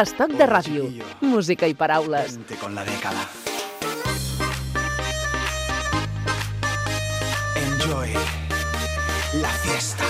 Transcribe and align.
Estoc 0.00 0.30
de 0.32 0.46
ràdio, 0.48 0.86
música 1.20 1.68
i 1.68 1.74
paraules. 1.76 2.32
Vente 2.38 2.56
con 2.56 2.74
la 2.74 2.84
década. 2.86 3.20
Enjoy 7.54 8.14
la 9.42 9.50
fiesta. 9.60 10.04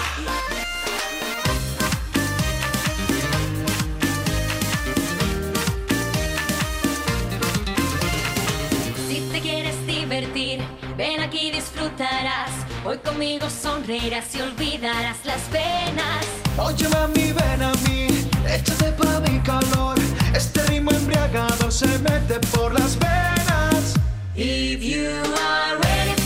Si 9.09 9.21
te 9.33 9.41
quieres 9.41 9.87
divertir, 9.89 10.63
ven 10.97 11.21
aquí 11.21 11.51
disfrutarás. 11.51 12.53
Hoy 12.85 12.99
conmigo 12.99 13.51
sonreirás 13.51 14.33
y 14.37 14.41
olvidarás 14.43 15.25
las 15.25 15.43
penas. 15.51 16.25
Oye 16.59 16.89
mami, 16.89 17.33
ven 17.33 17.63
a 17.63 17.73
mí, 17.89 18.30
échate 18.47 18.93
pa' 18.93 19.21
mi 19.21 19.41
calor. 19.41 19.99
Este 20.35 20.63
ritmo 20.67 20.91
embriagado 20.91 21.71
se 21.71 21.87
mete 21.99 22.39
por 22.53 22.73
las 22.73 22.99
venas. 22.99 23.95
If 24.37 24.83
you 24.83 25.09
are 25.09 25.77
ready 25.83 26.20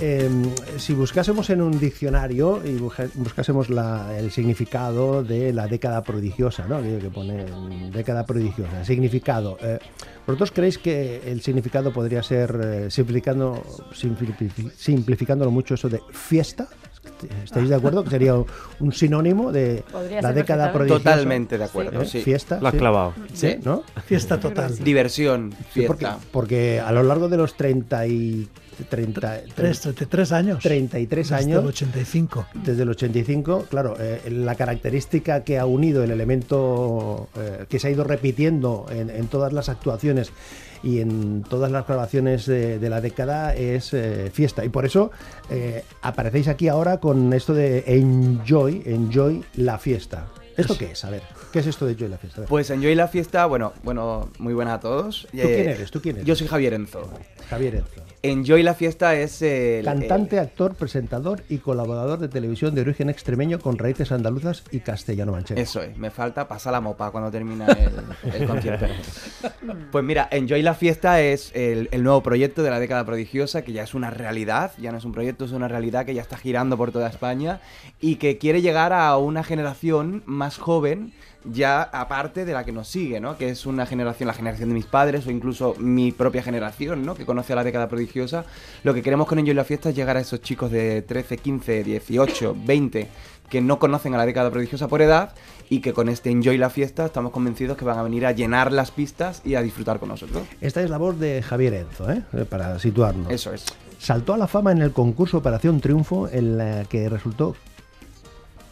eh, 0.00 0.28
si 0.78 0.94
buscásemos 0.94 1.50
en 1.50 1.60
un 1.62 1.78
diccionario 1.78 2.60
y 2.64 2.72
buscásemos 3.14 3.68
el 3.70 4.30
significado 4.30 5.22
de 5.22 5.52
la 5.52 5.66
década 5.66 6.02
prodigiosa, 6.02 6.66
¿no? 6.68 6.80
Que 6.82 7.10
pone 7.12 7.44
mm, 7.46 7.90
década 7.90 8.24
prodigiosa, 8.26 8.84
significado. 8.84 9.58
eh, 9.62 9.78
¿Vosotros 10.26 10.52
creéis 10.52 10.78
que 10.78 11.22
el 11.30 11.40
significado 11.42 11.92
podría 11.92 12.22
ser, 12.22 12.60
eh, 12.62 12.90
simplificando, 12.90 13.62
simplifi- 13.92 14.70
simplificándolo 14.76 15.50
mucho, 15.50 15.74
eso 15.74 15.88
de 15.88 16.00
fiesta? 16.12 16.68
¿Estáis 17.44 17.68
de 17.68 17.74
acuerdo? 17.74 18.04
Que 18.04 18.10
sería 18.10 18.34
un 18.34 18.92
sinónimo 18.92 19.52
de 19.52 19.82
Podría 19.90 20.22
la 20.22 20.32
década 20.32 20.72
prodigiosa. 20.72 21.02
Totalmente 21.02 21.58
de 21.58 21.64
acuerdo, 21.64 22.02
¿Eh? 22.02 22.06
sí. 22.06 22.20
Fiesta. 22.20 22.58
Lo 22.60 22.68
has 22.68 22.74
clavado. 22.74 23.14
Sí. 23.32 23.56
¿No? 23.64 23.82
Fiesta 24.06 24.38
total. 24.40 24.76
Diversión, 24.78 25.52
Sí, 25.72 25.82
porque, 25.86 26.06
fiesta. 26.06 26.18
porque 26.32 26.80
a 26.80 26.92
lo 26.92 27.02
largo 27.02 27.28
de 27.28 27.36
los 27.36 27.54
30 27.54 28.06
y 28.06 28.48
30, 28.88 29.40
Tres, 29.54 29.80
33 29.80 30.32
años. 30.32 30.62
33 30.62 31.28
Desde 31.28 31.42
años. 31.44 31.62
el 31.62 31.68
85. 31.68 32.46
Desde 32.64 32.82
el 32.82 32.88
85, 32.90 33.66
claro, 33.68 33.96
eh, 34.00 34.22
la 34.30 34.54
característica 34.54 35.44
que 35.44 35.58
ha 35.58 35.66
unido 35.66 36.02
el 36.02 36.10
elemento 36.10 37.28
eh, 37.36 37.66
que 37.68 37.78
se 37.78 37.88
ha 37.88 37.90
ido 37.90 38.04
repitiendo 38.04 38.86
en, 38.90 39.10
en 39.10 39.26
todas 39.26 39.52
las 39.52 39.68
actuaciones 39.68 40.32
y 40.82 41.00
en 41.00 41.42
todas 41.42 41.70
las 41.70 41.86
grabaciones 41.86 42.46
de, 42.46 42.78
de 42.78 42.90
la 42.90 43.00
década 43.00 43.54
es 43.54 43.92
eh, 43.92 44.30
fiesta. 44.32 44.64
Y 44.64 44.68
por 44.68 44.86
eso 44.86 45.10
eh, 45.50 45.84
aparecéis 46.02 46.48
aquí 46.48 46.68
ahora 46.68 46.98
con 46.98 47.32
esto 47.32 47.54
de 47.54 47.84
enjoy, 47.86 48.82
enjoy 48.86 49.44
la 49.54 49.78
fiesta. 49.78 50.26
¿Esto 50.56 50.76
qué 50.76 50.92
es? 50.92 51.04
A 51.04 51.10
ver, 51.10 51.22
¿qué 51.52 51.58
es 51.60 51.66
esto 51.66 51.86
de 51.86 51.92
enjoy 51.92 52.08
la 52.08 52.18
fiesta? 52.18 52.42
Pues 52.48 52.70
Enjoy 52.70 52.94
la 52.94 53.08
fiesta, 53.08 53.46
bueno, 53.46 53.72
bueno, 53.82 54.30
muy 54.38 54.54
buenas 54.54 54.74
a 54.74 54.80
todos. 54.80 55.26
¿Tú 55.30 55.38
quién 55.38 55.68
eres? 55.68 55.90
¿Tú 55.90 56.00
quién 56.00 56.16
eres? 56.16 56.26
Yo 56.26 56.34
soy 56.36 56.46
Javier 56.48 56.74
Enzo. 56.74 57.10
Javier 57.48 57.76
Enzo. 57.76 58.02
Enjoy 58.22 58.62
la 58.62 58.74
fiesta 58.74 59.14
es 59.16 59.40
el... 59.40 59.82
Cantante, 59.86 60.36
el- 60.36 60.42
actor, 60.42 60.74
presentador 60.74 61.42
y 61.48 61.56
colaborador 61.58 62.18
de 62.18 62.28
televisión 62.28 62.74
de 62.74 62.82
origen 62.82 63.08
extremeño 63.08 63.58
con 63.58 63.78
raíces 63.78 64.12
andaluzas 64.12 64.62
y 64.70 64.80
castellano 64.80 65.32
manchego. 65.32 65.58
Eso 65.58 65.82
es, 65.82 65.96
me 65.96 66.10
falta 66.10 66.46
pasar 66.46 66.72
la 66.72 66.82
mopa 66.82 67.10
cuando 67.10 67.30
termina 67.30 67.66
el, 67.66 68.34
el 68.42 68.46
concierto. 68.46 68.86
Pues 69.90 70.04
mira, 70.04 70.28
Enjoy 70.30 70.60
la 70.62 70.74
Fiesta 70.74 71.20
es 71.22 71.50
el, 71.54 71.88
el 71.92 72.02
nuevo 72.02 72.22
proyecto 72.22 72.62
de 72.62 72.68
la 72.70 72.78
década 72.78 73.04
prodigiosa, 73.06 73.62
que 73.62 73.72
ya 73.72 73.82
es 73.84 73.94
una 73.94 74.10
realidad, 74.10 74.72
ya 74.78 74.92
no 74.92 74.98
es 74.98 75.04
un 75.06 75.12
proyecto, 75.12 75.46
es 75.46 75.52
una 75.52 75.68
realidad 75.68 76.04
que 76.04 76.14
ya 76.14 76.22
está 76.22 76.36
girando 76.36 76.76
por 76.76 76.92
toda 76.92 77.08
España 77.08 77.60
y 78.00 78.16
que 78.16 78.36
quiere 78.36 78.60
llegar 78.60 78.92
a 78.92 79.16
una 79.16 79.42
generación 79.44 80.22
más 80.26 80.58
joven, 80.58 81.12
ya 81.44 81.82
aparte 81.82 82.44
de 82.44 82.52
la 82.52 82.64
que 82.64 82.72
nos 82.72 82.88
sigue, 82.88 83.20
¿no? 83.20 83.36
Que 83.36 83.50
es 83.50 83.66
una 83.66 83.86
generación, 83.86 84.26
la 84.26 84.34
generación 84.34 84.68
de 84.68 84.74
mis 84.74 84.86
padres 84.86 85.26
o 85.26 85.30
incluso 85.30 85.74
mi 85.78 86.12
propia 86.12 86.42
generación, 86.42 87.04
¿no? 87.04 87.14
Que 87.14 87.24
conoce 87.24 87.52
a 87.52 87.56
la 87.56 87.64
década 87.64 87.88
prodigiosa. 87.88 88.44
Lo 88.84 88.94
que 88.94 89.02
queremos 89.02 89.26
con 89.26 89.38
Enjoy 89.38 89.54
la 89.54 89.64
Fiesta 89.64 89.90
es 89.90 89.96
llegar 89.96 90.16
a 90.16 90.20
esos 90.20 90.40
chicos 90.40 90.70
de 90.70 91.02
13, 91.02 91.38
15, 91.38 91.84
18, 91.84 92.56
20 92.64 93.08
que 93.50 93.60
no 93.60 93.78
conocen 93.78 94.14
a 94.14 94.16
la 94.16 94.24
década 94.24 94.50
prodigiosa 94.50 94.88
por 94.88 95.02
edad 95.02 95.34
y 95.68 95.80
que 95.80 95.92
con 95.92 96.08
este 96.08 96.30
Enjoy 96.30 96.56
la 96.56 96.70
fiesta 96.70 97.06
estamos 97.06 97.32
convencidos 97.32 97.76
que 97.76 97.84
van 97.84 97.98
a 97.98 98.02
venir 98.02 98.24
a 98.24 98.32
llenar 98.32 98.72
las 98.72 98.92
pistas 98.92 99.42
y 99.44 99.56
a 99.56 99.62
disfrutar 99.62 99.98
con 99.98 100.08
nosotros. 100.08 100.44
Esta 100.60 100.80
es 100.82 100.88
la 100.88 100.98
voz 100.98 101.18
de 101.18 101.42
Javier 101.42 101.74
Enzo, 101.74 102.10
¿eh? 102.10 102.22
Eh, 102.32 102.44
para 102.48 102.78
situarnos. 102.78 103.30
Eso 103.30 103.52
es. 103.52 103.66
Saltó 103.98 104.32
a 104.34 104.38
la 104.38 104.46
fama 104.46 104.72
en 104.72 104.80
el 104.80 104.92
concurso 104.92 105.38
Operación 105.38 105.80
Triunfo, 105.80 106.28
en 106.28 106.56
la 106.56 106.84
que 106.84 107.08
resultó 107.08 107.56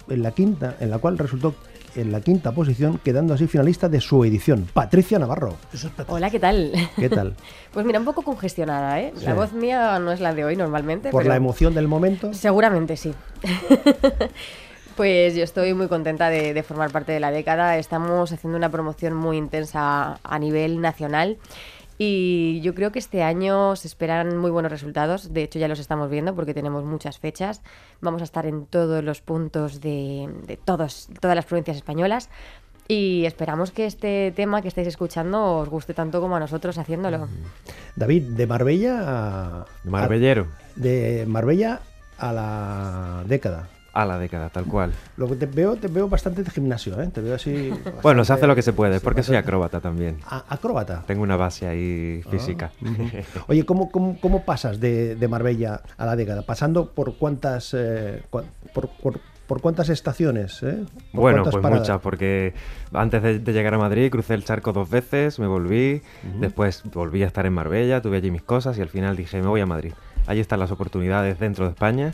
en 0.09 0.23
la 0.23 0.31
quinta, 0.31 0.77
en 0.81 0.91
la 0.91 0.99
cual 0.99 1.19
resultó 1.19 1.55
en 1.97 2.13
la 2.13 2.21
quinta 2.21 2.53
posición, 2.53 2.99
quedando 3.03 3.35
así 3.35 3.47
finalista 3.47 3.89
de 3.89 4.01
su 4.01 4.25
edición. 4.25 4.69
Patricia 4.73 5.19
Navarro. 5.19 5.57
Eso 5.73 5.89
es 5.89 5.93
pata- 5.93 6.13
Hola, 6.13 6.31
¿qué 6.31 6.39
tal? 6.41 6.73
¿Qué 6.97 7.09
tal? 7.09 7.35
Pues 7.73 7.85
mira, 7.87 7.99
un 7.99 8.05
poco 8.07 8.23
congestionada, 8.23 8.99
¿eh? 9.01 9.13
Sí. 9.17 9.25
La 9.27 9.35
voz 9.35 9.53
mía 9.53 9.99
no 9.99 10.11
es 10.11 10.21
la 10.21 10.35
de 10.35 10.45
hoy 10.45 10.57
normalmente. 10.57 11.11
Por 11.11 11.21
pero 11.23 11.29
la 11.29 11.37
emoción 11.37 11.75
del 11.75 11.87
momento. 11.87 12.33
Seguramente 12.35 12.97
sí. 12.97 13.13
pues 14.97 15.35
yo 15.37 15.45
estoy 15.45 15.75
muy 15.75 15.87
contenta 15.87 16.29
de, 16.29 16.55
de 16.55 16.63
formar 16.63 16.91
parte 16.91 17.13
de 17.13 17.21
la 17.21 17.31
década. 17.31 17.77
Estamos 17.79 18.33
haciendo 18.33 18.57
una 18.57 18.71
promoción 18.71 19.15
muy 19.15 19.37
intensa 19.37 20.19
a 20.25 20.39
nivel 20.39 20.81
nacional. 20.81 21.37
Y 22.01 22.61
yo 22.61 22.75
creo 22.77 22.93
que 22.93 23.01
este 23.01 23.23
año 23.25 23.75
se 23.75 23.89
esperan 23.89 24.37
muy 24.37 24.51
buenos 24.53 24.71
resultados. 24.71 25.33
De 25.33 25.43
hecho, 25.43 25.59
ya 25.59 25.67
los 25.67 25.81
estamos 25.81 26.09
viendo 26.09 26.35
porque 26.35 26.55
tenemos 26.55 26.85
muchas 26.85 27.19
fechas. 27.19 27.61
Vamos 28.01 28.21
a 28.21 28.25
estar 28.25 28.47
en 28.47 28.67
todos 28.67 29.03
los 29.03 29.21
puntos 29.21 29.81
de, 29.81 30.29
de 30.47 30.57
todos, 30.57 31.09
todas 31.21 31.35
las 31.35 31.45
provincias 31.45 31.77
españolas. 31.77 32.31
Y 32.87 33.25
esperamos 33.27 33.71
que 33.73 33.85
este 33.85 34.33
tema 34.35 34.63
que 34.63 34.69
estáis 34.69 34.87
escuchando 34.89 35.57
os 35.57 35.69
guste 35.69 35.93
tanto 35.93 36.21
como 36.21 36.37
a 36.37 36.41
nosotros 36.41 36.79
haciéndolo. 36.79 37.29
David, 37.97 38.23
de 38.29 38.47
Marbella 38.47 39.03
a... 39.07 39.67
Marbellero. 39.85 40.47
a- 40.47 40.81
de 40.81 41.25
Marbella 41.27 41.81
a 42.17 42.33
la 42.33 43.25
década. 43.27 43.69
A 43.93 44.05
la 44.05 44.19
década, 44.19 44.51
tal 44.51 44.67
cual. 44.67 44.93
Lo 45.17 45.29
que 45.29 45.35
te 45.37 45.47
veo, 45.47 45.75
te 45.77 45.89
veo 45.89 46.09
bastante 46.09 46.43
de 46.45 46.51
gimnasio, 46.51 47.01
¿eh? 47.01 47.09
Te 47.13 47.21
veo 47.21 47.35
así... 47.35 47.71
Bueno, 48.03 48.25
se 48.25 48.33
hace 48.33 48.47
lo 48.47 48.55
que 48.55 48.63
se 48.63 48.73
puede, 48.73 49.01
porque 49.01 49.23
soy 49.23 49.37
acróbata 49.37 49.81
también. 49.81 50.19
A- 50.27 50.45
acróbata. 50.49 51.05
Tengo 51.07 51.23
una 51.23 51.37
base 51.37 51.67
ahí 51.67 52.23
física. 52.31 52.71
Oye, 53.49 53.65
¿cómo, 53.65 53.91
cómo, 53.91 54.19
cómo 54.21 54.45
pasas 54.45 54.79
de, 54.79 55.17
de 55.17 55.29
Marbella 55.29 55.81
a 55.97 56.07
la 56.07 56.17
década? 56.17 56.43
¿Pasando 56.43 56.91
por 56.93 57.17
cuántas, 57.17 57.75
eh, 57.75 58.23
por, 58.31 58.45
por- 58.89 59.21
por 59.49 59.61
cuántas 59.63 59.89
estaciones? 59.89 60.63
eh? 60.63 60.85
¿Por 61.13 61.21
Bueno, 61.23 61.43
pues 61.43 61.57
paradas? 61.57 61.81
muchas, 61.81 62.01
porque 62.03 62.53
antes 62.93 63.23
de, 63.23 63.39
de 63.39 63.53
llegar 63.55 63.73
a 63.75 63.79
Madrid 63.79 64.11
crucé 64.11 64.35
el 64.35 64.45
charco 64.45 64.73
dos 64.75 64.91
veces, 64.91 65.39
me 65.39 65.47
volví, 65.47 66.03
después 66.39 66.83
volví 66.93 67.23
a 67.23 67.27
estar 67.27 67.47
en 67.47 67.55
Marbella, 67.55 68.03
tuve 68.03 68.19
allí 68.19 68.31
mis 68.31 68.43
cosas 68.43 68.77
y 68.77 68.83
al 68.83 68.91
final 68.91 69.17
dije, 69.17 69.41
me 69.41 69.49
voy 69.49 69.63
a 69.63 69.67
Madrid. 69.67 69.95
Allí 70.27 70.41
están 70.41 70.61
las 70.61 70.71
oportunidades 70.71 71.39
dentro 71.41 71.65
de 71.65 71.71
España 71.71 72.13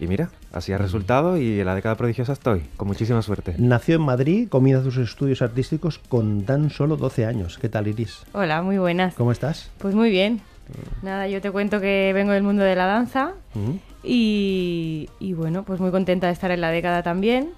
y 0.00 0.06
mira, 0.06 0.30
así 0.52 0.72
ha 0.72 0.78
resultado 0.78 1.36
y 1.36 1.60
en 1.60 1.66
la 1.66 1.74
década 1.74 1.94
prodigiosa 1.96 2.32
estoy, 2.32 2.62
con 2.76 2.88
muchísima 2.88 3.22
suerte. 3.22 3.54
Nació 3.58 3.96
en 3.96 4.02
Madrid, 4.02 4.48
comienza 4.48 4.82
sus 4.84 4.96
estudios 4.98 5.42
artísticos 5.42 5.98
con 5.98 6.42
tan 6.44 6.70
solo 6.70 6.96
12 6.96 7.26
años. 7.26 7.58
¿Qué 7.58 7.68
tal, 7.68 7.86
Iris? 7.88 8.24
Hola, 8.32 8.62
muy 8.62 8.78
buenas. 8.78 9.14
¿Cómo 9.14 9.32
estás? 9.32 9.70
Pues 9.78 9.94
muy 9.94 10.10
bien. 10.10 10.40
Nada, 11.02 11.28
yo 11.28 11.40
te 11.42 11.50
cuento 11.50 11.80
que 11.80 12.12
vengo 12.14 12.32
del 12.32 12.42
mundo 12.42 12.62
de 12.62 12.74
la 12.74 12.86
danza 12.86 13.32
Ujú. 13.54 13.78
y, 14.02 15.08
y 15.20 15.32
bueno, 15.34 15.62
pues 15.62 15.78
muy 15.80 15.90
contenta 15.90 16.26
de 16.28 16.32
estar 16.32 16.50
en 16.50 16.60
la 16.60 16.70
década 16.70 17.02
también. 17.02 17.50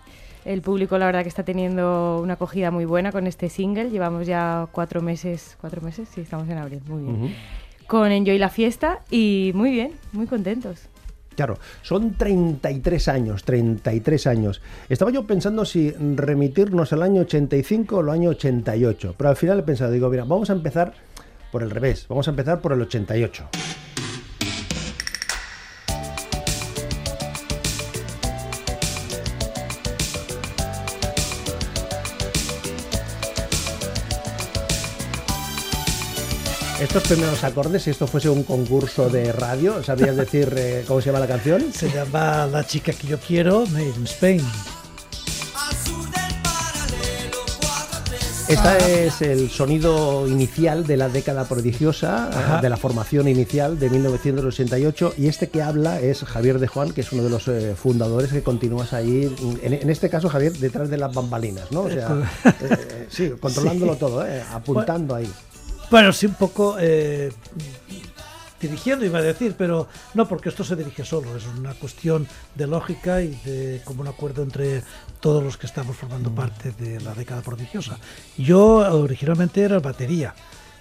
El 0.44 0.62
público 0.62 0.96
la 0.98 1.06
verdad 1.06 1.22
que 1.22 1.28
está 1.28 1.44
teniendo 1.44 2.20
una 2.22 2.34
acogida 2.34 2.70
muy 2.70 2.84
buena 2.84 3.12
con 3.12 3.26
este 3.26 3.48
single. 3.48 3.90
Llevamos 3.90 4.26
ya 4.26 4.68
cuatro 4.72 5.02
meses, 5.02 5.56
cuatro 5.60 5.80
meses, 5.82 6.08
sí, 6.14 6.20
estamos 6.20 6.48
en 6.48 6.58
abril, 6.58 6.80
muy 6.86 7.02
bien. 7.02 7.34
Con 7.86 8.10
Enjoy 8.12 8.38
la 8.38 8.48
fiesta 8.48 9.00
y 9.10 9.52
muy 9.54 9.70
bien, 9.70 9.92
muy 10.12 10.26
contentos. 10.26 10.88
Claro, 11.36 11.58
son 11.82 12.14
33 12.14 13.08
años, 13.08 13.44
33 13.44 14.26
años. 14.26 14.62
Estaba 14.88 15.10
yo 15.10 15.26
pensando 15.26 15.64
si 15.64 15.90
remitirnos 15.90 16.92
al 16.92 17.02
año 17.02 17.22
85 17.22 17.96
o 17.96 18.00
al 18.00 18.10
año 18.10 18.30
88, 18.30 19.14
pero 19.16 19.30
al 19.30 19.36
final 19.36 19.58
he 19.60 19.62
pensado, 19.62 19.92
digo, 19.92 20.08
mira, 20.08 20.24
vamos 20.24 20.48
a 20.48 20.54
empezar 20.54 20.94
por 21.52 21.62
el 21.62 21.70
revés, 21.70 22.06
vamos 22.08 22.26
a 22.26 22.30
empezar 22.30 22.60
por 22.60 22.72
el 22.72 22.80
88. 22.80 23.48
Estos 36.96 37.12
primeros 37.12 37.44
acordes, 37.44 37.82
si 37.82 37.90
esto 37.90 38.06
fuese 38.06 38.30
un 38.30 38.42
concurso 38.42 39.10
de 39.10 39.30
radio, 39.30 39.82
¿sabrías 39.84 40.16
decir 40.16 40.50
eh, 40.56 40.82
cómo 40.88 41.02
se 41.02 41.06
llama 41.08 41.18
la 41.20 41.26
canción? 41.26 41.70
Se 41.70 41.90
llama 41.90 42.46
La 42.46 42.66
chica 42.66 42.90
que 42.92 43.06
yo 43.06 43.18
quiero, 43.18 43.66
Made 43.66 43.88
in 43.98 44.04
Spain. 44.04 44.40
Este 48.48 49.06
es 49.08 49.20
el 49.20 49.50
sonido 49.50 50.26
inicial 50.26 50.86
de 50.86 50.96
la 50.96 51.10
década 51.10 51.44
prodigiosa, 51.44 52.28
Ajá. 52.28 52.58
eh, 52.58 52.62
de 52.62 52.70
la 52.70 52.78
formación 52.78 53.28
inicial 53.28 53.78
de 53.78 53.90
1988, 53.90 55.14
y 55.18 55.26
este 55.26 55.50
que 55.50 55.62
habla 55.62 56.00
es 56.00 56.20
Javier 56.24 56.58
de 56.58 56.66
Juan, 56.68 56.92
que 56.92 57.02
es 57.02 57.12
uno 57.12 57.24
de 57.24 57.28
los 57.30 57.46
eh, 57.48 57.74
fundadores 57.76 58.32
que 58.32 58.42
continúas 58.42 58.94
ahí, 58.94 59.36
en, 59.62 59.74
en 59.74 59.90
este 59.90 60.08
caso 60.08 60.30
Javier, 60.30 60.52
detrás 60.54 60.88
de 60.88 60.96
las 60.96 61.12
bambalinas, 61.12 61.70
¿no? 61.72 61.80
O 61.82 61.90
sea, 61.90 62.08
eh, 62.62 63.06
sí, 63.10 63.32
controlándolo 63.40 63.92
Sí. 63.94 63.98
todo, 64.00 64.26
eh, 64.26 64.42
apuntando 64.50 65.14
ahí. 65.16 65.30
Bueno, 65.88 66.12
sí, 66.12 66.26
un 66.26 66.34
poco 66.34 66.76
eh, 66.80 67.32
dirigiendo, 68.60 69.04
iba 69.04 69.20
a 69.20 69.22
decir, 69.22 69.54
pero 69.56 69.86
no 70.14 70.26
porque 70.26 70.48
esto 70.48 70.64
se 70.64 70.74
dirige 70.74 71.04
solo, 71.04 71.36
es 71.36 71.46
una 71.46 71.74
cuestión 71.74 72.26
de 72.56 72.66
lógica 72.66 73.22
y 73.22 73.38
de 73.44 73.80
como 73.84 74.00
un 74.00 74.08
acuerdo 74.08 74.42
entre 74.42 74.82
todos 75.20 75.44
los 75.44 75.56
que 75.56 75.66
estamos 75.66 75.96
formando 75.96 76.34
parte 76.34 76.72
de 76.72 77.00
la 77.00 77.14
década 77.14 77.40
prodigiosa. 77.40 77.98
Yo 78.36 78.78
originalmente 79.00 79.62
era 79.62 79.78
batería 79.78 80.34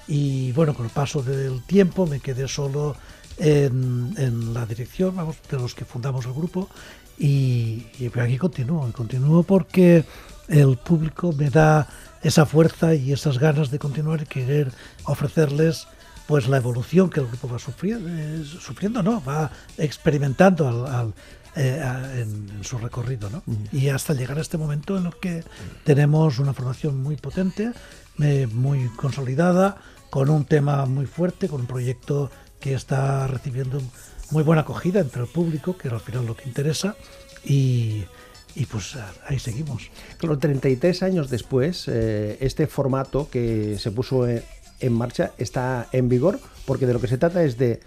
y 0.08 0.52
bueno, 0.54 0.74
con 0.74 0.86
el 0.86 0.92
paso 0.92 1.22
del 1.22 1.64
tiempo 1.66 2.08
me 2.08 2.20
quedé 2.20 2.48
solo 2.48 2.96
en, 3.38 4.16
en 4.18 4.54
la 4.56 4.66
dirección, 4.66 5.16
vamos, 5.16 5.36
de 5.50 5.58
los 5.58 5.76
que 5.76 5.86
fundamos 5.86 6.26
el 6.26 6.34
grupo 6.34 6.68
y, 7.20 7.86
y 8.00 8.12
aquí 8.20 8.38
continúo, 8.38 8.90
y 8.90 8.92
continúo 8.92 9.44
porque 9.44 10.04
el 10.48 10.78
público 10.78 11.32
me 11.32 11.50
da 11.50 11.88
esa 12.28 12.46
fuerza 12.46 12.96
y 12.96 13.12
esas 13.14 13.38
ganas 13.40 13.72
de 13.72 13.80
continuar 13.80 14.22
y 14.22 14.26
querer 14.26 14.72
ofrecerles 15.06 15.88
pues 16.28 16.48
la 16.48 16.58
evolución 16.58 17.10
que 17.10 17.20
el 17.20 17.28
grupo 17.28 17.48
va 17.48 17.60
sufriendo, 17.60 18.10
eh, 18.10 18.44
sufriendo 18.60 19.04
no, 19.04 19.24
va 19.24 19.52
experimentando 19.78 20.68
al, 20.68 20.86
al, 20.96 21.14
eh, 21.56 21.80
a- 21.84 22.20
en, 22.20 22.50
en 22.50 22.64
su 22.64 22.78
recorrido, 22.80 23.30
¿no? 23.30 23.44
Y 23.72 23.90
hasta 23.90 24.14
llegar 24.14 24.38
a 24.40 24.42
este 24.42 24.58
momento 24.58 24.98
en 24.98 25.06
el 25.06 25.16
que 25.22 25.44
tenemos 25.84 26.40
una 26.40 26.54
formación 26.54 27.02
muy 27.02 27.16
potente, 27.16 27.72
eh, 28.20 28.48
muy 28.52 28.88
consolidada, 28.96 29.78
con 30.10 30.30
un 30.30 30.46
tema 30.46 30.86
muy 30.88 31.06
fuerte, 31.06 31.48
con 31.48 31.62
un 31.62 31.68
proyecto 31.68 32.32
que 32.60 32.74
está 32.74 33.28
recibiendo 33.28 33.80
muy 34.32 34.42
buena 34.42 34.62
acogida 34.64 35.02
entre 35.02 35.22
el 35.22 35.28
público, 35.28 35.78
que 35.78 35.90
es 35.90 35.94
al 35.94 36.00
final 36.00 36.26
lo 36.26 36.36
que 36.36 36.48
interesa, 36.50 36.96
y, 37.44 38.06
y 38.56 38.66
pues 38.66 38.98
ahí 39.28 39.40
seguimos. 39.40 39.90
Claro, 40.18 40.38
33 40.38 41.04
años 41.04 41.30
después, 41.30 41.86
eh, 41.88 42.38
este 42.40 42.68
formato 42.68 43.30
que 43.30 43.78
se 43.80 43.92
puso 43.92 44.28
en, 44.28 44.44
en 44.80 44.94
marcha 44.94 45.32
está 45.38 45.88
en 45.92 46.10
vigor, 46.10 46.40
porque 46.66 46.86
de 46.88 46.94
lo 46.94 47.00
que 47.02 47.08
se 47.08 47.18
trata 47.18 47.44
es 47.44 47.58
de 47.58 47.80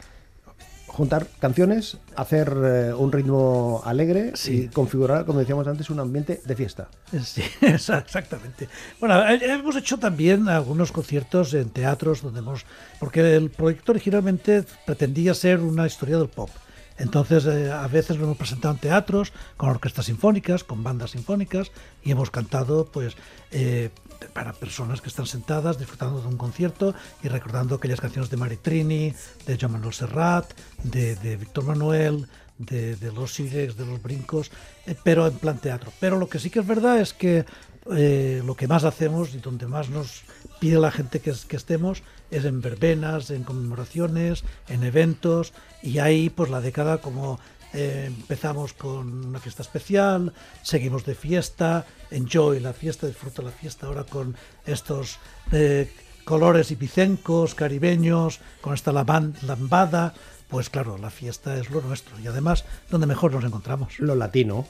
juntar 0.87 1.29
canciones, 1.39 1.99
hacer 2.17 2.53
eh, 2.65 2.93
un 2.93 3.13
ritmo 3.13 3.83
alegre 3.85 4.33
Sí. 4.35 4.63
y 4.65 4.69
configurar, 4.69 5.25
como 5.27 5.39
decíamos 5.39 5.67
antes, 5.69 5.91
un 5.91 6.01
ambiente 6.01 6.41
de 6.45 6.57
fiesta. 6.57 6.89
Sí, 7.25 7.43
exactamente. 7.61 8.69
Bueno, 8.99 9.23
hemos 9.29 9.77
hecho 9.77 9.99
también 9.99 10.49
algunos 10.49 10.91
conciertos 10.91 11.55
en 11.55 11.71
teatros 11.71 12.23
donde 12.23 12.41
hemos, 12.41 12.65
porque 12.99 13.37
el 13.37 13.51
proyecto 13.51 13.93
originalmente 13.93 14.65
pretendía 14.87 15.35
ser 15.35 15.61
una 15.61 15.87
historia 15.87 16.19
del 16.19 16.29
pop. 16.29 16.51
Entonces, 16.99 17.47
eh, 17.47 17.71
a 17.71 17.87
veces 17.87 18.19
lo 18.19 18.25
hemos 18.25 18.37
presentado 18.37 18.75
en 18.75 18.81
teatros, 18.81 19.33
con 19.57 19.71
orquestas 19.71 20.07
sinfónicas, 20.07 20.65
con 20.65 20.83
bandas 20.83 21.13
sinfónicas, 21.13 21.71
y 22.03 22.11
hemos 22.11 22.31
cantado, 22.31 22.87
pues, 22.87 23.17
eh, 23.53 23.91
para 24.33 24.53
personas 24.53 25.01
que 25.01 25.09
están 25.09 25.27
sentadas 25.27 25.79
disfrutando 25.79 26.21
de 26.21 26.27
un 26.27 26.37
concierto 26.37 26.95
y 27.23 27.29
recordando 27.29 27.77
aquellas 27.77 28.01
canciones 28.01 28.31
de 28.31 28.37
Maritrini, 28.37 29.15
de 29.47 29.59
Joan 29.59 29.73
Manuel 29.73 29.95
Serrat, 29.95 30.53
de, 30.83 31.15
de 31.17 31.37
Víctor 31.37 31.65
Manuel, 31.65 32.27
de, 32.59 32.97
de 32.97 33.13
los 33.13 33.35
Sirex, 33.35 33.77
de 33.77 33.87
los 33.87 34.03
brincos, 34.03 34.51
eh, 34.87 34.97
pero 35.03 35.27
en 35.27 35.39
plan 35.39 35.59
teatro. 35.59 35.93
Pero 36.01 36.19
lo 36.19 36.29
que 36.29 36.39
sí 36.39 36.51
que 36.51 36.59
es 36.59 36.67
verdad 36.67 37.01
es 37.01 37.15
que 37.15 37.47
eh, 37.97 38.43
lo 38.45 38.55
que 38.55 38.67
más 38.69 38.85
hacemos 38.85 39.35
y 39.35 39.39
donde 39.39 39.67
más 39.67 39.89
nos 39.89 40.23
pide 40.61 40.79
la 40.79 40.91
gente 40.91 41.21
que, 41.21 41.31
es- 41.31 41.45
que 41.45 41.57
estemos 41.57 42.03
es 42.31 42.45
en 42.45 42.61
verbenas, 42.61 43.31
en 43.31 43.45
conmemoraciones, 43.45 44.45
en 44.69 44.83
eventos, 44.85 45.53
y 45.83 45.99
ahí 45.99 46.29
pues 46.31 46.51
la 46.51 46.61
década 46.61 46.99
como 46.99 47.39
eh, 47.73 48.05
empezamos 48.09 48.73
con 48.73 49.27
una 49.27 49.39
fiesta 49.41 49.63
especial, 49.63 50.33
seguimos 50.63 51.05
de 51.05 51.15
fiesta, 51.15 51.87
enjoy 52.11 52.61
la 52.61 52.73
fiesta, 52.73 53.07
disfruta 53.07 53.43
la 53.43 53.51
fiesta 53.51 53.87
ahora 53.87 54.05
con 54.05 54.37
estos 54.67 55.19
eh, 55.53 55.91
colores 56.25 56.71
hipicencos, 56.71 57.55
caribeños, 57.55 58.41
con 58.61 58.75
esta 58.75 58.93
lambada, 58.93 60.15
pues 60.49 60.71
claro, 60.71 60.97
la 60.99 61.11
fiesta 61.11 61.57
es 61.59 61.69
lo 61.71 61.81
nuestro 61.83 62.19
y 62.21 62.27
además 62.27 62.65
donde 62.91 63.07
mejor 63.07 63.33
nos 63.33 63.45
encontramos. 63.45 63.99
Lo 63.99 64.15
latino. 64.15 64.67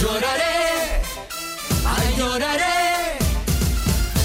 Lloraré, 0.00 0.77
ay 1.96 2.14
lloraré, 2.16 3.18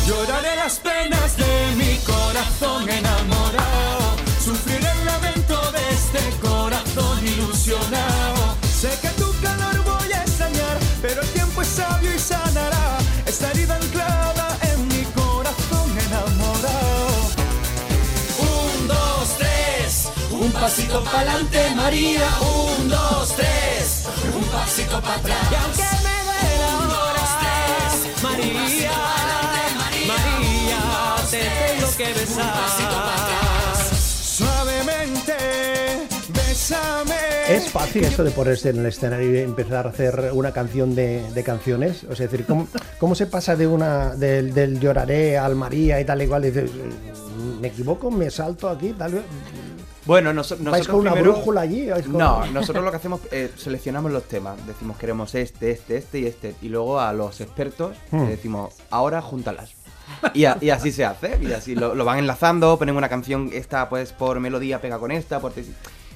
lloraré 0.08 0.56
las 0.56 0.80
penas 0.80 1.38
de 1.38 1.76
mi 1.76 1.98
corazón 2.00 2.90
enamorado, 2.90 4.16
sufriré 4.44 4.90
el 5.00 5.06
lamento 5.06 5.60
de 5.72 5.84
este 5.94 6.22
corazón 6.42 7.26
ilusionado. 7.26 8.56
Sé 8.82 8.90
que 9.02 9.10
tu 9.10 9.32
calor 9.42 9.82
voy 9.84 10.12
a 10.12 10.22
extrañar, 10.22 10.78
pero 11.02 11.22
el 11.22 11.30
tiempo 11.30 11.62
es 11.62 11.68
sabio 11.70 12.14
y 12.14 12.20
sanará 12.20 12.98
esta 13.26 13.52
herida 13.52 13.76
anclada 13.76 14.58
en 14.72 14.88
mi 14.90 15.04
corazón 15.16 15.88
enamorado. 16.08 17.08
Un, 18.40 18.88
dos, 18.88 19.38
tres, 19.38 20.10
un 20.32 20.52
pasito 20.52 21.04
para 21.06 21.20
adelante, 21.20 21.76
María. 21.76 22.28
Un, 22.42 22.90
dos, 22.90 23.36
tres, 23.36 24.08
un 24.36 24.44
pasito 24.46 25.02
para 25.02 25.16
atrás. 25.16 26.13
María, 28.24 28.92
María, 30.08 31.16
te 31.30 31.40
tengo 31.40 31.92
que 31.98 32.14
besar. 32.20 33.76
Suavemente, 34.08 35.34
bésame. 36.30 37.16
¿Es 37.50 37.70
fácil 37.70 38.06
esto 38.06 38.24
de 38.24 38.32
ponerse 38.32 38.70
en 38.70 38.80
el 38.80 38.86
escenario 38.86 39.36
y 39.36 39.40
empezar 39.40 39.86
a 39.88 39.90
hacer 39.90 40.32
una 40.34 40.54
canción 40.54 40.96
de, 40.96 41.30
de 41.34 41.44
canciones? 41.44 42.06
O 42.06 42.16
sea, 42.16 42.26
es 42.28 42.32
decir, 42.32 42.46
¿cómo, 42.46 42.70
cómo 42.98 43.14
se 43.14 43.28
pasa 43.28 43.58
de 43.58 43.68
una 43.68 44.16
del, 44.16 44.54
del 44.54 44.80
lloraré 44.80 45.38
al 45.38 45.56
María 45.56 46.00
y 46.00 46.06
tal 46.06 46.22
y 46.22 46.28
cual? 46.28 46.46
Y 46.46 46.52
dices, 46.52 46.72
¿me 47.60 47.68
equivoco? 47.68 48.10
¿Me 48.10 48.32
salto 48.32 48.70
aquí? 48.70 48.94
Tal 48.94 49.16
vez? 49.16 49.24
Bueno, 50.06 50.32
noso- 50.34 50.56
nosotros 50.58 50.72
¿Vais 50.72 50.88
con 50.88 51.00
una 51.00 51.12
primero- 51.14 51.34
brújula 51.34 51.62
allí? 51.62 51.90
¿Vais 51.90 52.06
con- 52.06 52.18
No, 52.18 52.46
nosotros 52.48 52.84
lo 52.84 52.92
que 52.92 52.98
hacemos 52.98 53.22
es 53.32 53.52
seleccionamos 53.58 54.12
los 54.12 54.24
temas. 54.24 54.58
Decimos 54.68 54.98
queremos 54.98 55.34
este, 55.36 55.72
este, 55.72 55.98
este 55.98 56.20
y 56.20 56.26
este. 56.26 56.56
Y 56.62 56.70
luego 56.70 57.00
a 57.00 57.14
los 57.14 57.40
expertos 57.42 57.96
Hmm. 58.12 58.24
le 58.26 58.30
decimos 58.32 58.74
ahora 58.90 59.22
júntalas. 59.22 59.72
Y, 60.34 60.44
a- 60.46 60.58
y 60.60 60.70
así 60.70 60.92
se 60.92 61.06
hace. 61.06 61.40
Y 61.42 61.54
así 61.54 61.76
lo, 61.76 61.96
lo 61.96 62.04
van 62.06 62.20
enlazando. 62.20 62.78
Ponemos 62.78 62.98
una 63.00 63.10
canción, 63.10 63.50
esta 63.54 63.88
pues 63.90 64.12
por 64.12 64.40
melodía 64.42 64.82
pega 64.82 65.00
con 65.00 65.12
esta. 65.12 65.40
Por 65.40 65.54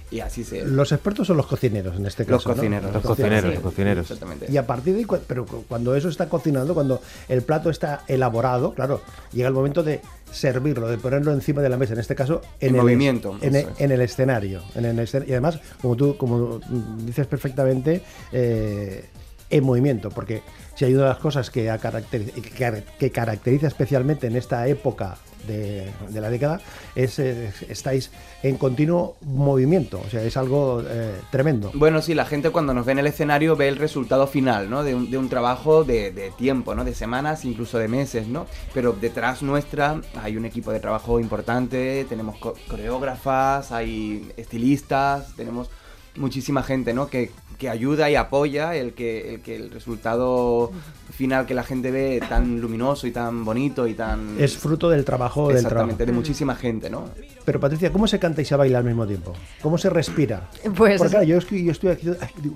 y 0.10 0.20
así 0.22 0.44
se. 0.44 0.65
Los 0.65 0.91
expertos 0.94 1.27
son 1.27 1.38
los 1.38 1.48
cocineros 1.48 1.96
en 1.98 2.06
este 2.06 2.24
caso. 2.24 2.36
Los 2.36 2.48
¿no? 2.48 2.53
cocineros. 2.56 2.94
Los 2.94 3.03
cocineros, 3.03 3.53
los 3.53 3.63
cocineros. 3.63 4.03
Exactamente. 4.12 4.51
Y 4.51 4.58
a 4.58 4.65
partir 4.67 4.94
de 4.96 5.00
ahí, 5.00 5.06
pero 5.27 5.46
cu- 5.46 5.63
cuando 5.67 5.96
eso 5.96 6.10
está 6.10 6.29
cocinando, 6.29 6.74
cuando 6.74 7.01
el 7.27 7.41
plato 7.41 7.70
está 7.70 8.03
elaborado, 8.08 8.74
claro, 8.74 9.01
llega 9.34 9.48
el 9.50 9.53
momento 9.53 9.84
de 9.84 10.01
servirlo, 10.32 10.88
de 10.88 10.98
ponerlo 10.98 11.34
encima 11.34 11.62
de 11.62 11.70
la 11.70 11.78
mesa, 11.78 11.94
en 11.94 12.00
este 12.00 12.16
caso 12.16 12.42
en 12.60 12.70
En 12.70 12.76
el, 12.76 12.82
movimiento, 12.82 13.38
en, 13.42 13.56
eso 13.56 13.68
el- 13.68 13.74
es. 13.76 13.82
en 13.82 13.92
el 13.92 14.02
escenario. 14.02 14.62
En 14.76 14.86
el 14.86 14.98
escen- 15.00 15.26
y 15.28 15.32
además, 15.32 15.60
como 15.82 15.96
tú 15.96 16.18
como 16.18 16.60
dices 17.06 17.28
perfectamente, 17.28 18.02
eh, 18.32 19.06
en 19.50 19.63
movimiento, 19.63 20.10
porque 20.10 20.42
si 20.75 20.86
hay 20.86 20.94
una 20.94 21.04
de 21.04 21.10
las 21.10 21.20
cosas 21.20 21.50
que, 21.50 21.70
ha 21.70 21.80
caracteri- 21.80 22.32
que 22.34 22.50
car- 22.51 22.84
que 23.00 23.12
caracteriza 23.12 23.68
especialmente 23.68 24.27
en 24.27 24.36
esta 24.36 24.68
época 24.68 25.18
de, 25.48 25.88
la 26.20 26.30
década 26.30 26.60
es 26.96 27.20
estáis 27.20 28.12
en 28.44 28.58
continuo 28.58 29.16
movimiento, 29.22 30.01
o 30.06 30.10
sea, 30.10 30.22
es 30.24 30.36
algo 30.36 30.84
eh, 30.86 31.13
tremendo. 31.32 31.72
Bueno, 31.74 32.01
sí, 32.01 32.13
la 32.13 32.25
gente 32.25 32.50
cuando 32.50 32.74
nos 32.74 32.86
ve 32.86 32.92
en 32.92 33.00
el 33.00 33.08
escenario 33.08 33.56
ve 33.56 33.70
el 33.70 33.77
resultado 33.77 34.27
final, 34.27 34.70
¿no? 34.70 34.84
De 34.84 34.94
un, 34.94 35.10
de 35.10 35.18
un 35.18 35.30
trabajo 35.30 35.86
de, 35.86 36.12
de 36.12 36.32
tiempo, 36.32 36.75
¿no? 36.75 36.84
De 36.84 36.94
semanas, 36.94 37.46
incluso 37.46 37.77
de 37.80 37.88
meses, 37.88 38.27
¿no? 38.27 38.46
Pero 38.74 38.92
detrás 38.92 39.42
nuestra 39.42 40.01
hay 40.22 40.36
un 40.36 40.44
equipo 40.46 40.72
de 40.72 40.82
trabajo 40.82 41.20
importante, 41.22 42.06
tenemos 42.10 42.38
co- 42.39 42.56
coreógrafas, 42.68 43.72
hay 43.72 44.30
estilistas, 44.36 45.34
tenemos 45.38 45.70
muchísima 46.16 46.63
gente, 46.63 46.94
¿no? 46.94 47.08
Que, 47.08 47.32
que 47.58 47.70
ayuda 47.70 48.10
y 48.10 48.16
apoya 48.16 48.76
el 48.76 48.94
que, 48.94 49.34
el 49.34 49.42
que 49.42 49.56
el 49.56 49.72
resultado 49.72 50.72
final 51.12 51.46
que 51.48 51.54
la 51.56 51.64
gente 51.64 51.90
ve 51.90 52.22
tan 52.30 52.62
luminoso 52.62 53.08
y 53.08 53.12
tan 53.12 53.44
bonito 53.44 53.88
y 53.88 53.94
tan... 53.96 54.36
Es 54.40 54.58
fruto 54.58 54.90
del 54.90 55.04
trabajo 55.06 55.48
del 55.48 55.58
trabajo. 55.64 55.86
Exactamente, 55.90 56.06
de 56.06 56.12
muchísima 56.12 56.56
gente, 56.56 56.90
¿no? 56.90 57.06
Pero 57.46 57.60
Patricia, 57.60 57.92
¿cómo 57.92 58.08
se 58.08 58.20
canta 58.20 58.42
y 58.42 58.46
se 58.46 58.56
baila 58.56 58.78
al 58.80 58.84
mismo 58.84 59.08
tiempo? 59.08 59.34
¿Cómo 59.62 59.78
se 59.78 59.90
respira? 59.90 60.50
Pues- 60.76 60.98
Porque 61.00 61.12
claro, 61.12 61.26
yo 61.26 61.38
estoy, 61.38 61.64
yo 61.66 61.72
estoy 61.72 61.90
aquí, 61.92 62.08
digo, 62.42 62.56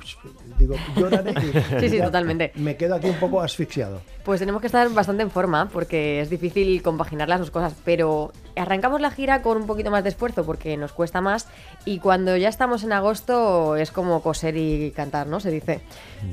digo, 0.60 0.76
lloraré 0.96 1.32
y- 1.32 1.80
Sí, 1.80 1.90
sí, 1.90 2.00
totalmente. 2.02 2.52
Me 2.56 2.76
quedo 2.76 2.96
aquí 2.96 3.08
un 3.10 3.16
poco 3.20 3.42
asfixiado. 3.42 4.02
Pues 4.24 4.40
tenemos 4.40 4.62
que 4.62 4.68
estar 4.68 4.88
bastante 4.94 5.24
en 5.24 5.32
forma 5.32 5.68
porque 5.70 6.22
es 6.22 6.30
difícil 6.30 6.84
compaginar 6.84 7.28
las 7.28 7.40
dos 7.40 7.50
cosas, 7.50 7.74
pero 7.84 8.32
arrancamos 8.56 9.02
la 9.02 9.10
gira 9.10 9.42
con 9.42 9.58
un 9.58 9.66
poquito 9.66 9.90
más 9.90 10.04
de 10.04 10.10
esfuerzo 10.10 10.46
porque 10.46 10.78
nos 10.78 10.92
cuesta 10.92 11.22
más 11.22 11.48
y 11.86 11.98
cuando 12.00 12.38
ya 12.38 12.50
estamos 12.50 12.84
en 12.84 12.92
agosto 12.92 13.78
es 13.78 13.90
como 13.90 14.22
coser 14.22 14.58
y 14.58 14.91
cantar, 14.92 15.28
¿no? 15.28 15.40
Se 15.40 15.52
dice. 15.52 15.82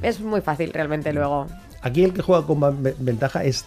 Es 0.02 0.20
muy 0.20 0.40
fácil 0.40 0.72
realmente 0.72 1.12
luego. 1.12 1.46
Aquí 1.82 2.04
el 2.04 2.12
que 2.12 2.22
juega 2.22 2.46
con 2.46 2.82
ventaja 2.98 3.44
es 3.44 3.64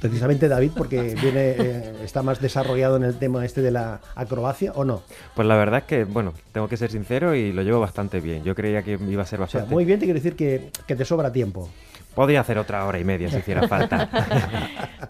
precisamente 0.00 0.48
David 0.48 0.72
porque 0.76 1.14
viene 1.22 1.50
eh, 1.58 1.94
está 2.04 2.22
más 2.22 2.40
desarrollado 2.40 2.96
en 2.96 3.04
el 3.04 3.18
tema 3.18 3.44
este 3.44 3.62
de 3.62 3.70
la 3.70 4.00
acrobacia 4.16 4.72
o 4.72 4.84
no. 4.84 5.02
Pues 5.34 5.46
la 5.46 5.56
verdad 5.56 5.80
es 5.80 5.86
que, 5.86 6.04
bueno, 6.04 6.34
tengo 6.52 6.68
que 6.68 6.76
ser 6.76 6.90
sincero 6.90 7.34
y 7.34 7.52
lo 7.52 7.62
llevo 7.62 7.80
bastante 7.80 8.20
bien. 8.20 8.42
Yo 8.42 8.54
creía 8.54 8.82
que 8.82 8.92
iba 8.92 9.22
a 9.22 9.26
ser 9.26 9.40
O 9.40 9.46
sea, 9.46 9.60
bastante... 9.60 9.74
muy 9.74 9.84
bien 9.84 10.00
te 10.00 10.06
quiere 10.06 10.18
decir 10.18 10.36
que, 10.36 10.70
que 10.86 10.96
te 10.96 11.04
sobra 11.04 11.32
tiempo. 11.32 11.68
Podría 12.14 12.40
hacer 12.40 12.58
otra 12.58 12.84
hora 12.84 12.98
y 12.98 13.04
media 13.04 13.30
si 13.30 13.38
hiciera 13.38 13.66
falta. 13.66 14.10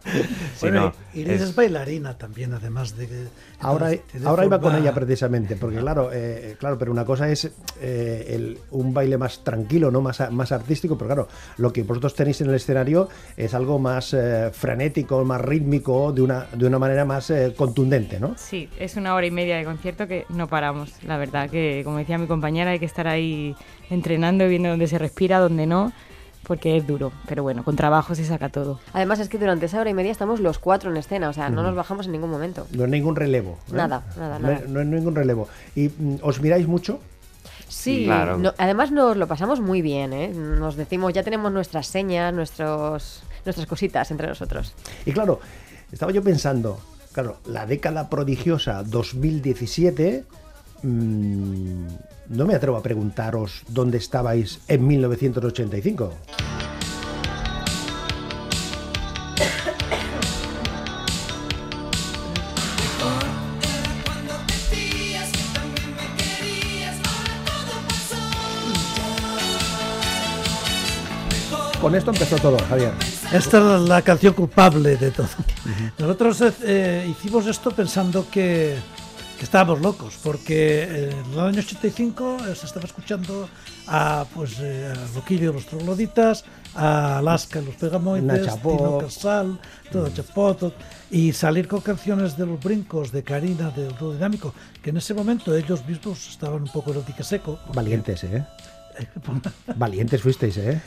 Bueno, 0.71 0.95
no, 1.15 1.21
Inés 1.21 1.41
es- 1.43 1.49
es... 1.51 1.55
bailarina 1.57 2.17
también, 2.17 2.53
además 2.55 2.97
de 2.97 3.09
que... 3.09 3.25
Ahora, 3.61 3.93
entonces, 3.93 4.27
ahora 4.27 4.45
iba 4.45 4.61
con 4.61 4.75
ella 4.77 4.93
precisamente, 4.95 5.57
porque 5.57 5.79
claro, 5.79 6.11
eh, 6.13 6.57
claro, 6.59 6.79
pero 6.79 6.91
una 6.91 7.05
cosa 7.05 7.29
es 7.29 7.51
eh, 7.81 8.27
el- 8.31 8.59
un 8.71 8.93
baile 8.95 9.19
más 9.19 9.45
tranquilo, 9.45 9.91
no 9.91 10.01
más, 10.01 10.31
más 10.33 10.51
artístico, 10.53 10.97
pero 10.97 11.07
claro, 11.09 11.29
lo 11.59 11.73
que 11.73 11.83
vosotros 11.83 12.15
tenéis 12.15 12.41
en 12.41 12.49
el 12.49 12.55
escenario 12.57 13.09
es 13.37 13.55
algo 13.55 13.79
más 13.79 14.15
eh, 14.15 14.51
frenético, 14.53 15.25
más 15.25 15.41
rítmico, 15.41 16.13
de 16.13 16.23
una, 16.23 16.47
de 16.53 16.67
una 16.67 16.79
manera 16.79 17.05
más 17.05 17.31
eh, 17.31 17.55
contundente, 17.57 18.19
¿no? 18.19 18.35
Sí, 18.37 18.69
es 18.79 18.97
una 18.97 19.15
hora 19.15 19.27
y 19.27 19.31
media 19.31 19.57
de 19.57 19.65
concierto 19.65 20.07
que 20.09 20.27
no 20.29 20.49
paramos. 20.49 20.91
La 21.05 21.17
verdad 21.19 21.49
que, 21.51 21.83
como 21.85 21.99
decía 21.99 22.19
mi 22.19 22.27
compañera, 22.27 22.71
hay 22.73 22.79
que 22.79 22.87
estar 22.87 23.07
ahí 23.07 23.55
entrenando, 23.91 24.49
viendo 24.49 24.69
dónde 24.71 24.87
se 24.87 24.99
respira, 24.99 25.39
dónde 25.39 25.67
no, 25.67 25.93
porque 26.47 26.77
es 26.77 26.87
duro. 26.87 27.13
Pero 27.29 27.43
bueno, 27.43 27.65
con 27.65 27.77
trabajo 27.77 28.15
se 28.15 28.25
saca 28.25 28.49
todo. 28.49 28.81
Además 28.93 29.21
es 29.21 29.29
que 29.29 29.39
durante 29.39 29.67
esa 29.67 29.81
hora 29.81 29.91
y 29.91 29.95
media 29.95 30.11
estamos 30.13 30.41
los 30.41 30.59
cuatro 30.59 30.91
en 30.91 30.97
escena, 30.97 31.29
o 31.29 31.33
sea, 31.33 31.49
no 31.51 31.63
nos 31.63 31.75
bajamos 31.75 32.07
en 32.07 32.13
ningún 32.13 32.31
momento. 32.31 32.67
No 32.73 32.85
hay 32.85 32.91
ningún 32.91 33.17
relevo. 33.17 33.59
¿eh? 33.69 33.73
Nada, 33.75 34.03
nada, 34.17 34.39
No 34.39 34.49
hay- 34.49 34.55
nada. 34.55 34.67
No 34.69 34.81
hay 34.81 34.87
ningún 34.87 35.15
relevo. 35.15 35.49
¿Y 35.75 35.89
mm, 35.89 36.17
os 36.23 36.41
miráis 36.41 36.67
mucho? 36.67 37.01
Sí, 37.69 38.05
Claro. 38.05 38.37
no- 38.39 38.53
además 38.59 38.91
nos 38.93 39.17
lo 39.17 39.27
pasamos 39.27 39.61
muy 39.61 39.81
bien, 39.83 40.13
¿eh? 40.13 40.29
Nos 40.29 40.77
decimos, 40.77 41.13
ya 41.15 41.23
tenemos 41.23 41.51
nuestras 41.53 41.87
señas, 41.87 42.33
nuestros, 42.35 43.23
nuestras 43.45 43.67
cositas 43.67 44.11
entre 44.11 44.27
nosotros. 44.29 44.75
Y 45.07 45.13
claro, 45.13 45.41
estaba 45.91 46.13
yo 46.13 46.23
pensando, 46.23 46.79
claro, 47.13 47.39
la 47.47 47.65
década 47.67 48.11
prodigiosa 48.11 48.83
2017, 48.83 50.25
mm, 50.83 51.87
no 52.31 52.47
me 52.47 52.55
atrevo 52.55 52.77
a 52.77 52.83
preguntaros 52.83 53.63
dónde 53.69 53.99
estabais 53.99 54.61
en 54.69 54.87
1985. 54.87 56.13
Con 71.83 71.97
esto 71.97 72.13
empezó 72.13 72.37
todo, 72.37 72.57
Javier. 72.69 72.93
Esta 73.33 73.75
es 73.75 73.89
la 73.89 74.03
canción 74.03 74.35
culpable 74.35 74.97
de 74.97 75.11
todo. 75.11 75.27
Nosotros 75.99 76.41
eh, 76.63 77.09
hicimos 77.11 77.45
esto 77.49 77.73
pensando 77.73 78.25
que, 78.31 78.77
que 79.43 79.47
estábamos 79.47 79.81
locos, 79.81 80.15
porque 80.23 80.85
en 81.11 81.33
el 81.33 81.41
año 81.41 81.59
85 81.59 82.37
eh, 82.47 82.55
se 82.55 82.65
estaba 82.67 82.85
escuchando 82.87 83.49
a, 83.89 84.25
pues, 84.33 84.53
eh, 84.61 84.93
a 84.95 85.15
Loquillo 85.17 85.51
y 85.51 85.53
los 85.53 85.67
Trogloditas, 85.67 86.45
a 86.77 87.19
Alaska 87.19 87.59
y 87.61 87.65
los 87.65 87.75
Pegamoides. 87.75 88.55
Tino 88.63 88.99
Casal, 88.99 89.59
todo 89.91 90.09
Chapó, 90.11 90.55
todo- 90.55 90.73
y 91.11 91.33
salir 91.33 91.67
con 91.67 91.81
canciones 91.81 92.37
de 92.37 92.47
los 92.47 92.61
brincos 92.63 93.11
de 93.11 93.25
Karina, 93.25 93.71
del 93.71 93.93
dúo 93.97 94.13
dinámico, 94.13 94.55
que 94.81 94.91
en 94.91 94.99
ese 94.99 95.13
momento 95.13 95.57
ellos 95.57 95.85
mismos 95.89 96.29
estaban 96.31 96.63
un 96.63 96.69
poco 96.69 96.93
en 96.93 96.99
el 96.99 97.05
dique 97.05 97.25
seco. 97.25 97.59
porque- 97.67 97.75
Valientes, 97.77 98.23
¿eh? 98.23 98.47
Valientes 99.75 100.23
fuisteis, 100.23 100.57
¿eh? 100.59 100.81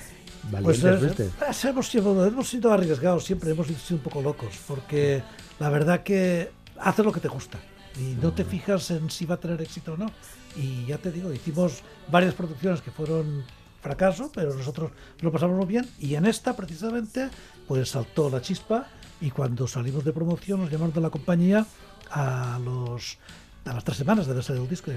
Pues 0.49 0.81
Valientes 0.81 0.85
eh, 0.85 0.97
fuisteis. 1.07 1.31
pues, 1.37 1.65
hemos, 1.65 1.87
sido, 1.89 2.25
hemos 2.25 2.47
sido 2.47 2.71
arriesgados 2.71 3.25
siempre, 3.25 3.51
hemos 3.51 3.67
sido 3.67 3.97
un 3.97 3.99
poco 3.99 4.21
locos, 4.21 4.55
porque 4.65 5.21
la 5.59 5.67
verdad 5.67 6.03
que 6.03 6.51
haces 6.79 7.03
lo 7.03 7.11
que 7.11 7.19
te 7.19 7.27
gusta 7.27 7.57
y 7.97 8.15
no 8.21 8.33
te 8.33 8.43
fijas 8.43 8.91
en 8.91 9.09
si 9.09 9.25
va 9.25 9.35
a 9.35 9.39
tener 9.39 9.61
éxito 9.61 9.93
o 9.93 9.97
no. 9.97 10.11
Y 10.55 10.85
ya 10.85 10.97
te 10.97 11.11
digo, 11.11 11.33
hicimos 11.33 11.81
varias 12.09 12.33
producciones 12.33 12.81
que 12.81 12.91
fueron 12.91 13.43
fracaso, 13.81 14.31
pero 14.33 14.53
nosotros 14.53 14.91
lo 15.21 15.31
pasamos 15.31 15.57
muy 15.57 15.67
bien 15.67 15.87
y 15.99 16.15
en 16.15 16.25
esta 16.25 16.55
precisamente 16.55 17.29
pues 17.67 17.89
saltó 17.89 18.29
la 18.29 18.41
chispa 18.41 18.87
y 19.21 19.29
cuando 19.29 19.67
salimos 19.67 20.03
de 20.03 20.11
promoción 20.11 20.61
nos 20.61 20.71
llamaron 20.71 20.93
de 20.93 21.01
la 21.01 21.11
compañía 21.11 21.65
a 22.09 22.59
los 22.63 23.19
a 23.65 23.73
las 23.73 23.83
tres 23.83 23.97
semanas 23.97 24.25
de 24.25 24.31
haber 24.31 24.43
salido 24.43 24.63
el 24.63 24.69
disco. 24.69 24.91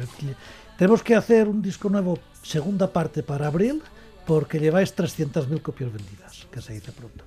Tenemos 0.77 1.03
que 1.03 1.15
hacer 1.15 1.49
un 1.49 1.63
disco 1.63 1.89
nuevo, 1.89 2.19
segunda 2.43 2.93
parte 2.93 3.23
para 3.23 3.47
abril, 3.47 3.83
porque 4.27 4.59
lleváis 4.59 4.95
300.000 4.95 5.63
copias 5.63 5.91
vendidas, 5.93 6.47
que 6.51 6.61
se 6.61 6.75
dice 6.75 6.93
pronto. 6.93 7.25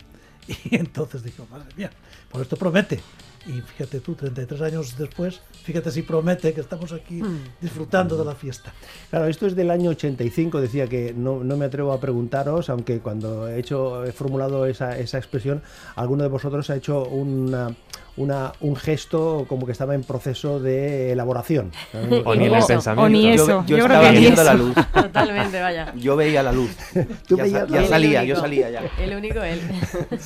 Y 0.65 0.75
entonces 0.75 1.23
dijo, 1.23 1.47
madre 1.49 1.69
mía, 1.75 1.91
pues 2.29 2.43
esto 2.43 2.57
promete. 2.57 2.99
Y 3.47 3.61
fíjate 3.61 3.99
tú, 4.01 4.13
33 4.13 4.61
años 4.61 4.97
después, 4.97 5.41
fíjate 5.63 5.89
si 5.89 6.03
promete 6.03 6.53
que 6.53 6.61
estamos 6.61 6.91
aquí 6.93 7.21
disfrutando 7.59 8.15
de 8.15 8.23
la 8.23 8.35
fiesta. 8.35 8.71
Claro, 9.09 9.25
esto 9.25 9.47
es 9.47 9.55
del 9.55 9.71
año 9.71 9.89
85, 9.91 10.61
decía 10.61 10.87
que 10.87 11.13
no, 11.13 11.43
no 11.43 11.57
me 11.57 11.65
atrevo 11.65 11.91
a 11.91 11.99
preguntaros, 11.99 12.69
aunque 12.69 12.99
cuando 12.99 13.47
he 13.47 13.59
hecho, 13.59 14.03
he 14.05 14.11
formulado 14.11 14.65
esa, 14.67 14.97
esa 14.97 15.17
expresión, 15.17 15.63
alguno 15.95 16.23
de 16.23 16.29
vosotros 16.29 16.69
ha 16.69 16.75
hecho 16.75 17.03
una, 17.05 17.75
una- 18.17 18.51
un 18.59 18.75
gesto 18.75 19.45
como 19.47 19.65
que 19.65 19.71
estaba 19.71 19.95
en 19.95 20.03
proceso 20.03 20.59
de 20.59 21.11
elaboración. 21.13 21.71
O 22.25 22.35
ni 22.35 22.45
en 22.45 22.51
el 22.53 22.57
Eso, 22.59 22.67
pensamiento. 22.67 23.05
o 23.05 23.09
ni 23.09 23.23
Yo- 23.23 23.43
eso. 23.43 23.63
yo 23.67 23.77
estaba 23.77 24.11
que 24.11 24.19
viendo 24.19 24.41
eso. 24.41 24.51
la 24.51 24.53
luz. 24.53 24.75
Totalmente, 24.93 25.61
vaya. 25.61 25.93
Yo 25.95 26.15
veía 26.15 26.43
la 26.43 26.51
luz. 26.51 26.71
Tú 27.27 27.37
ya, 27.37 27.43
veías 27.43 27.67
ya 27.69 27.87
salía, 27.87 28.23
yo 28.23 28.35
salía 28.35 28.69
ya. 28.69 28.81
El 28.99 29.15
único 29.15 29.41
él. 29.41 29.59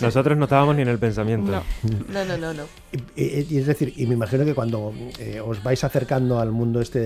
Nosotros 0.01 0.37
no 0.37 0.45
estábamos 0.45 0.75
ni 0.75 0.81
en 0.81 0.87
el 0.89 0.99
pensamiento. 0.99 1.51
No. 1.51 1.63
No, 2.11 2.25
no, 2.25 2.37
no, 2.37 2.53
no. 2.53 2.63
Y, 3.15 3.21
y- 3.23 3.47
y 3.51 3.57
es 3.59 3.67
decir, 3.67 3.93
y 3.95 4.05
me 4.07 4.15
imagino 4.15 4.45
que 4.45 4.53
cuando 4.55 4.93
eh, 5.19 5.39
os 5.39 5.61
vais 5.63 5.83
acercando 5.83 6.39
al 6.39 6.51
mundo 6.51 6.81
este 6.81 6.99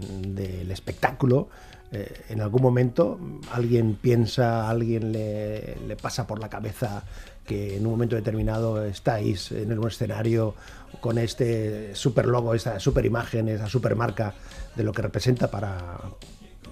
del 0.00 0.70
espectáculo, 0.70 1.48
eh, 1.92 2.08
en 2.28 2.40
algún 2.40 2.62
momento 2.62 3.18
alguien 3.52 3.94
piensa, 4.00 4.68
alguien 4.70 5.10
le, 5.12 5.76
le 5.88 5.96
pasa 5.96 6.26
por 6.26 6.38
la 6.38 6.48
cabeza 6.48 7.02
que 7.50 7.76
en 7.76 7.84
un 7.84 7.90
momento 7.90 8.14
determinado 8.14 8.84
estáis 8.84 9.50
en 9.50 9.76
un 9.76 9.88
escenario 9.88 10.54
con 11.00 11.18
este 11.18 11.96
super 11.96 12.26
logo, 12.26 12.54
esta 12.54 12.78
super 12.78 13.04
imagen, 13.04 13.48
esa 13.48 13.66
super 13.68 13.96
marca 13.96 14.34
de 14.76 14.84
lo 14.84 14.92
que 14.92 15.02
representa 15.02 15.50
para, 15.50 15.98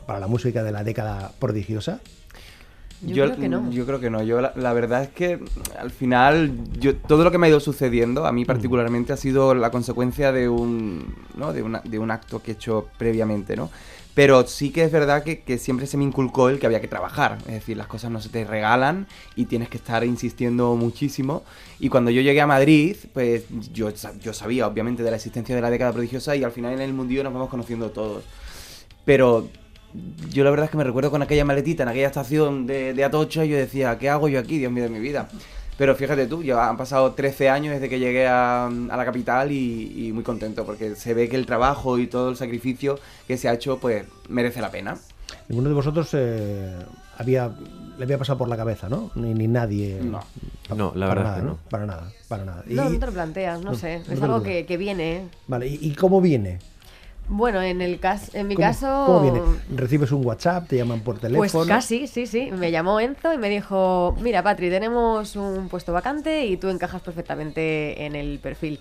para 0.06 0.20
la 0.20 0.28
música 0.28 0.62
de 0.62 0.70
la 0.70 0.84
década 0.84 1.32
prodigiosa. 1.40 1.98
Yo 3.02 3.24
creo 3.24 3.36
que 3.36 3.48
no. 3.48 3.70
Yo 3.72 3.86
creo 3.86 3.98
que 4.00 4.08
no. 4.10 4.22
Yo 4.22 4.40
la, 4.40 4.52
la 4.54 4.72
verdad 4.72 5.02
es 5.02 5.08
que 5.08 5.40
al 5.78 5.90
final 5.90 6.52
yo, 6.78 6.94
todo 6.96 7.24
lo 7.24 7.30
que 7.32 7.38
me 7.38 7.46
ha 7.48 7.50
ido 7.50 7.58
sucediendo 7.60 8.24
a 8.24 8.30
mí 8.32 8.44
particularmente 8.44 9.12
ha 9.12 9.16
sido 9.16 9.54
la 9.56 9.70
consecuencia 9.72 10.30
de 10.30 10.48
un, 10.48 11.12
¿no? 11.36 11.52
de, 11.52 11.62
una- 11.62 11.80
de 11.84 11.98
un 11.98 12.10
acto 12.12 12.40
que 12.40 12.52
he 12.52 12.54
hecho 12.54 12.86
previamente, 12.98 13.56
¿no? 13.56 13.70
Pero 14.18 14.44
sí 14.48 14.70
que 14.70 14.82
es 14.82 14.90
verdad 14.90 15.22
que, 15.22 15.42
que 15.42 15.58
siempre 15.58 15.86
se 15.86 15.96
me 15.96 16.02
inculcó 16.02 16.48
el 16.48 16.58
que 16.58 16.66
había 16.66 16.80
que 16.80 16.88
trabajar. 16.88 17.38
Es 17.46 17.52
decir, 17.52 17.76
las 17.76 17.86
cosas 17.86 18.10
no 18.10 18.20
se 18.20 18.28
te 18.28 18.44
regalan 18.44 19.06
y 19.36 19.44
tienes 19.44 19.68
que 19.68 19.76
estar 19.76 20.02
insistiendo 20.02 20.74
muchísimo. 20.74 21.44
Y 21.78 21.88
cuando 21.88 22.10
yo 22.10 22.20
llegué 22.20 22.40
a 22.40 22.46
Madrid, 22.48 22.96
pues 23.14 23.44
yo, 23.72 23.92
yo 24.20 24.32
sabía 24.32 24.66
obviamente 24.66 25.04
de 25.04 25.10
la 25.12 25.18
existencia 25.18 25.54
de 25.54 25.60
la 25.60 25.70
década 25.70 25.92
prodigiosa 25.92 26.34
y 26.34 26.42
al 26.42 26.50
final 26.50 26.72
en 26.72 26.80
el 26.80 26.94
mundillo 26.94 27.22
nos 27.22 27.32
vamos 27.32 27.48
conociendo 27.48 27.92
todos. 27.92 28.24
Pero 29.04 29.50
yo 30.32 30.42
la 30.42 30.50
verdad 30.50 30.64
es 30.64 30.72
que 30.72 30.78
me 30.78 30.82
recuerdo 30.82 31.12
con 31.12 31.22
aquella 31.22 31.44
maletita 31.44 31.84
en 31.84 31.90
aquella 31.90 32.08
estación 32.08 32.66
de, 32.66 32.94
de 32.94 33.04
Atocha 33.04 33.44
y 33.44 33.50
yo 33.50 33.56
decía, 33.56 33.98
¿qué 34.00 34.10
hago 34.10 34.28
yo 34.28 34.40
aquí, 34.40 34.58
Dios 34.58 34.72
mío 34.72 34.82
de 34.82 34.90
mi 34.90 34.98
vida? 34.98 35.28
Pero 35.78 35.94
fíjate 35.94 36.26
tú, 36.26 36.42
ya 36.42 36.68
han 36.68 36.76
pasado 36.76 37.12
13 37.12 37.48
años 37.48 37.72
desde 37.72 37.88
que 37.88 37.98
llegué 38.00 38.26
a, 38.26 38.66
a 38.66 38.96
la 38.96 39.04
capital 39.04 39.52
y, 39.52 40.08
y 40.08 40.12
muy 40.12 40.24
contento 40.24 40.66
porque 40.66 40.96
se 40.96 41.14
ve 41.14 41.28
que 41.28 41.36
el 41.36 41.46
trabajo 41.46 41.98
y 41.98 42.08
todo 42.08 42.28
el 42.30 42.36
sacrificio 42.36 42.98
que 43.28 43.36
se 43.38 43.48
ha 43.48 43.54
hecho 43.54 43.78
pues 43.78 44.04
merece 44.28 44.60
la 44.60 44.70
pena. 44.72 44.98
Ninguno 45.48 45.68
de 45.68 45.74
vosotros 45.76 46.08
eh, 46.14 46.74
había, 47.16 47.50
le 47.96 48.04
había 48.04 48.18
pasado 48.18 48.36
por 48.38 48.48
la 48.48 48.56
cabeza, 48.56 48.88
¿no? 48.88 49.10
Ni, 49.14 49.32
ni 49.34 49.46
nadie. 49.46 50.00
No. 50.02 50.20
No, 50.74 50.92
la 50.96 51.08
para 51.08 51.20
verdad 51.20 51.22
nada, 51.24 51.36
que 51.36 51.42
no. 51.46 51.58
Para 51.70 51.86
nada, 51.86 52.12
para 52.26 52.44
nada. 52.44 52.64
Y- 52.68 52.74
No, 52.74 52.90
no 52.90 52.98
te 52.98 53.06
lo 53.06 53.12
planteas, 53.12 53.60
no, 53.62 53.70
no- 53.70 53.76
sé. 53.78 54.02
no 54.06 54.14
es 54.14 54.20
algo 54.22 54.42
que, 54.42 54.66
que 54.66 54.76
viene. 54.76 55.16
¿eh? 55.16 55.22
Vale, 55.46 55.68
¿y, 55.68 55.78
y 55.80 55.94
cómo 55.94 56.20
viene? 56.20 56.58
Bueno, 57.28 57.60
en 57.62 57.80
el 57.82 58.00
caso, 58.00 58.30
en 58.34 58.48
mi 58.48 58.54
¿Cómo- 58.54 58.66
caso, 58.66 59.02
¿Cómo 59.06 59.20
viene? 59.22 59.42
¿Recibes 59.76 60.10
un 60.12 60.24
WhatsApp? 60.24 60.66
¿Te 60.68 60.76
llaman 60.76 61.00
por 61.00 61.18
teléfono? 61.18 61.50
Pues 61.50 61.68
casi, 61.68 62.06
sí, 62.06 62.26
sí. 62.26 62.50
Me 62.52 62.70
llamó 62.70 63.00
Enzo 63.00 63.32
y 63.34 63.38
me 63.38 63.50
dijo, 63.50 64.16
mira, 64.22 64.42
Patri, 64.42 64.70
tenemos 64.70 65.36
un 65.36 65.68
puesto 65.68 65.92
vacante 65.92 66.46
y 66.46 66.56
tú 66.56 66.68
encajas 66.70 67.02
perfectamente 67.02 68.04
en 68.06 68.16
el 68.16 68.38
perfil. 68.38 68.80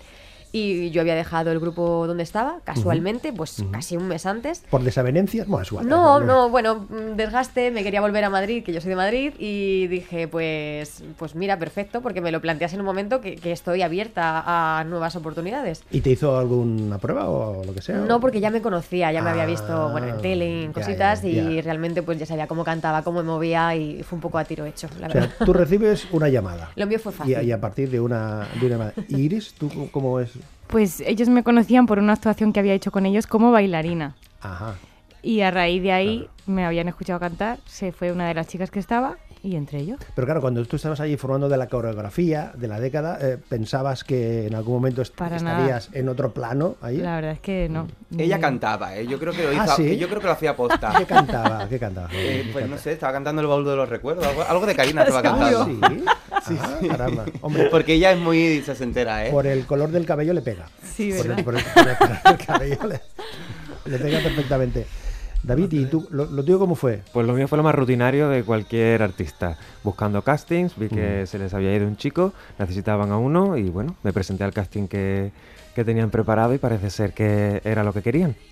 Y 0.50 0.90
yo 0.90 1.02
había 1.02 1.14
dejado 1.14 1.52
el 1.52 1.60
grupo 1.60 2.06
donde 2.06 2.22
estaba, 2.22 2.60
casualmente, 2.64 3.32
pues 3.32 3.62
casi 3.70 3.96
un 3.96 4.08
mes 4.08 4.24
antes. 4.26 4.62
¿Por 4.70 4.82
desavenencias? 4.82 5.46
Bueno, 5.46 5.66
igual. 5.68 5.86
No, 5.88 6.20
no, 6.20 6.48
bueno, 6.48 6.86
mm, 6.88 7.16
desgaste, 7.16 7.70
me 7.70 7.82
quería 7.82 8.00
volver 8.00 8.24
a 8.24 8.30
Madrid, 8.30 8.64
que 8.64 8.72
yo 8.72 8.80
soy 8.80 8.90
de 8.90 8.96
Madrid, 8.96 9.34
y 9.38 9.86
dije, 9.88 10.26
pues, 10.26 11.02
pues 11.18 11.34
mira, 11.34 11.58
perfecto, 11.58 12.00
porque 12.00 12.20
me 12.20 12.32
lo 12.32 12.40
planteas 12.40 12.72
en 12.72 12.80
un 12.80 12.86
momento 12.86 13.20
que, 13.20 13.36
que 13.36 13.52
estoy 13.52 13.82
abierta 13.82 14.42
a 14.78 14.84
nuevas 14.84 15.16
oportunidades. 15.16 15.82
¿Y 15.90 16.00
te 16.00 16.10
hizo 16.10 16.38
alguna 16.38 16.98
prueba 16.98 17.28
o 17.28 17.64
lo 17.64 17.74
que 17.74 17.82
sea? 17.82 17.96
No, 17.98 18.20
porque 18.20 18.40
ya 18.40 18.50
me 18.50 18.62
conocía, 18.62 19.12
ya 19.12 19.20
me 19.22 19.30
había 19.30 19.44
visto 19.46 19.90
bueno, 19.90 20.06
Ah, 20.08 20.14
en 20.16 20.22
tele, 20.22 20.62
en 20.64 20.68
ya, 20.68 20.72
cositas, 20.72 21.22
ya, 21.22 21.28
y 21.28 21.60
realmente 21.60 22.02
pues 22.02 22.18
ya 22.18 22.24
sabía 22.26 22.46
cómo 22.46 22.64
cantaba, 22.64 23.02
cómo 23.02 23.22
me 23.22 23.28
movía, 23.28 23.74
y 23.76 24.02
fue 24.02 24.16
un 24.16 24.22
poco 24.22 24.38
a 24.38 24.44
tiro 24.44 24.64
hecho, 24.64 24.88
la 24.98 25.08
O 25.08 25.10
sea, 25.10 25.20
verdad. 25.22 25.36
tú 25.44 25.52
recibes 25.52 26.06
una 26.12 26.28
llamada. 26.28 26.70
Lo 26.76 26.86
mío 26.86 26.98
fue 26.98 27.12
fácil. 27.12 27.36
y 27.42 27.52
a 27.52 27.60
partir 27.60 27.90
de 27.90 28.00
una, 28.00 28.46
de 28.60 28.66
una 28.66 28.68
llamada. 28.76 28.92
¿Y 29.08 29.20
Iris, 29.20 29.52
tú 29.52 29.70
cómo 29.92 30.20
es? 30.20 30.30
Pues 30.66 31.00
ellos 31.00 31.28
me 31.28 31.42
conocían 31.42 31.86
por 31.86 31.98
una 31.98 32.12
actuación 32.12 32.52
que 32.52 32.60
había 32.60 32.74
hecho 32.74 32.92
con 32.92 33.06
ellos 33.06 33.26
como 33.26 33.50
bailarina. 33.50 34.16
Ajá. 34.40 34.74
Y 35.22 35.40
a 35.40 35.50
raíz 35.50 35.82
de 35.82 35.92
ahí 35.92 36.28
me 36.46 36.64
habían 36.64 36.88
escuchado 36.88 37.18
cantar, 37.18 37.58
se 37.66 37.92
fue 37.92 38.12
una 38.12 38.28
de 38.28 38.34
las 38.34 38.46
chicas 38.46 38.70
que 38.70 38.78
estaba 38.78 39.16
y 39.42 39.56
entre 39.56 39.78
ellos. 39.80 39.98
Pero 40.14 40.26
claro, 40.26 40.40
cuando 40.40 40.64
tú 40.64 40.76
estabas 40.76 41.00
ahí 41.00 41.16
formando 41.16 41.48
de 41.48 41.56
la 41.56 41.68
coreografía 41.68 42.52
de 42.56 42.68
la 42.68 42.80
década, 42.80 43.18
eh, 43.20 43.38
¿pensabas 43.48 44.04
que 44.04 44.46
en 44.46 44.54
algún 44.54 44.74
momento 44.74 45.02
est- 45.02 45.14
Para 45.14 45.36
estarías 45.36 45.88
en 45.92 46.08
otro 46.08 46.32
plano 46.34 46.76
ahí? 46.82 46.98
La 46.98 47.16
verdad 47.16 47.32
es 47.32 47.40
que 47.40 47.68
no. 47.68 47.86
Ella 48.16 48.36
Ni- 48.36 48.40
cantaba, 48.42 48.96
¿eh? 48.96 49.06
Yo 49.06 49.18
creo 49.18 49.32
que 49.32 49.42
lo 49.44 49.50
Ah, 49.60 49.64
hizo, 49.64 49.76
¿sí? 49.76 49.96
yo 49.96 50.08
creo 50.08 50.20
que 50.20 50.26
lo 50.26 50.32
hacía 50.32 50.56
posta. 50.56 50.92
¿Qué 50.98 51.04
cantaba? 51.06 51.68
¿Qué 51.68 51.78
cantaba? 51.78 52.08
Eh, 52.12 52.42
¿Qué 52.46 52.52
pues 52.52 52.68
no 52.68 52.78
sé, 52.78 52.92
estaba 52.92 53.12
cantando 53.12 53.40
el 53.42 53.48
baúl 53.48 53.64
de 53.64 53.76
los 53.76 53.88
recuerdos, 53.88 54.26
algo, 54.26 54.42
algo 54.42 54.66
de 54.66 54.74
Karina 54.74 55.02
estaba 55.02 55.22
cantando. 55.22 55.68
Ah, 56.30 56.40
sí. 56.46 56.56
Ah, 56.60 56.78
caramba. 56.88 57.24
Hombre, 57.40 57.68
Porque 57.70 57.94
ella 57.94 58.12
es 58.12 58.18
muy 58.18 58.62
sesentera, 58.62 59.26
¿eh? 59.26 59.30
por 59.30 59.46
el 59.46 59.66
color 59.66 59.90
del 59.90 60.04
cabello 60.06 60.32
le 60.32 60.42
pega. 60.42 60.66
Sí, 60.82 61.12
por, 61.12 61.28
¿verdad? 61.28 61.38
el, 61.38 61.44
por 61.44 61.54
el- 61.56 61.64
por 61.64 61.88
el 61.88 61.96
color 61.96 62.22
del 62.24 62.46
cabello 62.46 62.78
le, 62.88 63.00
le 63.90 63.98
pega 63.98 64.18
perfectamente. 64.20 64.86
David, 65.42 65.72
¿y 65.72 65.86
tú, 65.86 66.06
lo, 66.10 66.26
lo 66.26 66.42
tuyo 66.44 66.58
cómo 66.58 66.74
fue? 66.74 67.02
Pues 67.12 67.26
lo 67.26 67.32
mío 67.32 67.48
fue 67.48 67.56
lo 67.56 67.64
más 67.64 67.74
rutinario 67.74 68.28
de 68.28 68.42
cualquier 68.42 69.02
artista. 69.02 69.56
Buscando 69.84 70.22
castings, 70.22 70.76
vi 70.76 70.88
que 70.88 71.26
se 71.26 71.38
les 71.38 71.54
había 71.54 71.74
ido 71.74 71.86
un 71.86 71.96
chico, 71.96 72.32
necesitaban 72.58 73.12
a 73.12 73.18
uno 73.18 73.56
y 73.56 73.70
bueno, 73.70 73.94
me 74.02 74.12
presenté 74.12 74.44
al 74.44 74.52
casting 74.52 74.88
que, 74.88 75.30
que 75.74 75.84
tenían 75.84 76.10
preparado 76.10 76.54
y 76.54 76.58
parece 76.58 76.90
ser 76.90 77.12
que 77.12 77.60
era 77.64 77.84
lo 77.84 77.92
que 77.92 78.02
querían. 78.02 78.34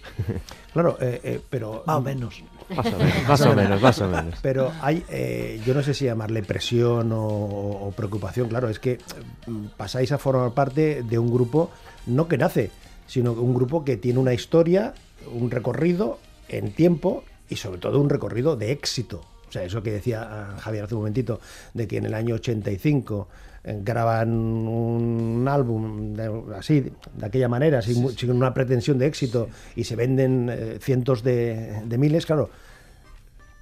Claro, 0.72 0.98
eh, 1.00 1.20
eh, 1.24 1.40
pero... 1.48 1.84
Más 1.86 1.96
o 1.96 2.00
menos. 2.02 2.44
Más 2.68 2.86
o 2.86 2.98
menos, 2.98 3.26
más 3.26 3.40
o 3.40 3.54
menos, 3.56 3.80
más 3.80 4.00
o 4.02 4.08
menos. 4.08 4.38
Pero 4.42 4.70
hay, 4.82 5.02
eh, 5.08 5.58
yo 5.64 5.72
no 5.72 5.82
sé 5.82 5.94
si 5.94 6.04
llamarle 6.04 6.42
presión 6.42 7.12
o, 7.12 7.18
o 7.18 7.92
preocupación, 7.92 8.50
claro, 8.50 8.68
es 8.68 8.78
que 8.78 8.98
mm, 9.46 9.68
pasáis 9.78 10.12
a 10.12 10.18
formar 10.18 10.52
parte 10.52 11.02
de 11.02 11.18
un 11.18 11.32
grupo, 11.32 11.70
no 12.04 12.28
que 12.28 12.36
nace, 12.36 12.70
sino 13.06 13.32
un 13.32 13.54
grupo 13.54 13.86
que 13.86 13.96
tiene 13.96 14.18
una 14.18 14.34
historia, 14.34 14.92
un 15.32 15.50
recorrido 15.50 16.18
en 16.48 16.72
tiempo 16.72 17.24
y 17.48 17.56
sobre 17.56 17.78
todo 17.78 18.00
un 18.00 18.10
recorrido 18.10 18.56
de 18.56 18.72
éxito. 18.72 19.22
O 19.48 19.52
sea, 19.52 19.62
eso 19.62 19.82
que 19.82 19.92
decía 19.92 20.26
ah, 20.28 20.56
Javier 20.58 20.84
hace 20.84 20.94
un 20.94 21.00
momentito, 21.02 21.40
de 21.74 21.86
que 21.86 21.98
en 21.98 22.06
el 22.06 22.14
año 22.14 22.34
85 22.34 23.28
eh, 23.64 23.80
graban 23.82 24.30
un 24.30 25.46
álbum 25.48 26.14
de- 26.14 26.56
así, 26.56 26.80
de 26.80 27.26
aquella 27.26 27.48
manera, 27.48 27.80
sin, 27.82 28.08
sin 28.10 28.30
una 28.32 28.52
pretensión 28.52 28.98
de 28.98 29.06
éxito, 29.06 29.48
y 29.76 29.84
se 29.84 29.94
venden 29.96 30.48
eh, 30.50 30.78
cientos 30.80 31.22
de, 31.22 31.82
de 31.86 31.98
miles, 31.98 32.26
claro, 32.26 32.50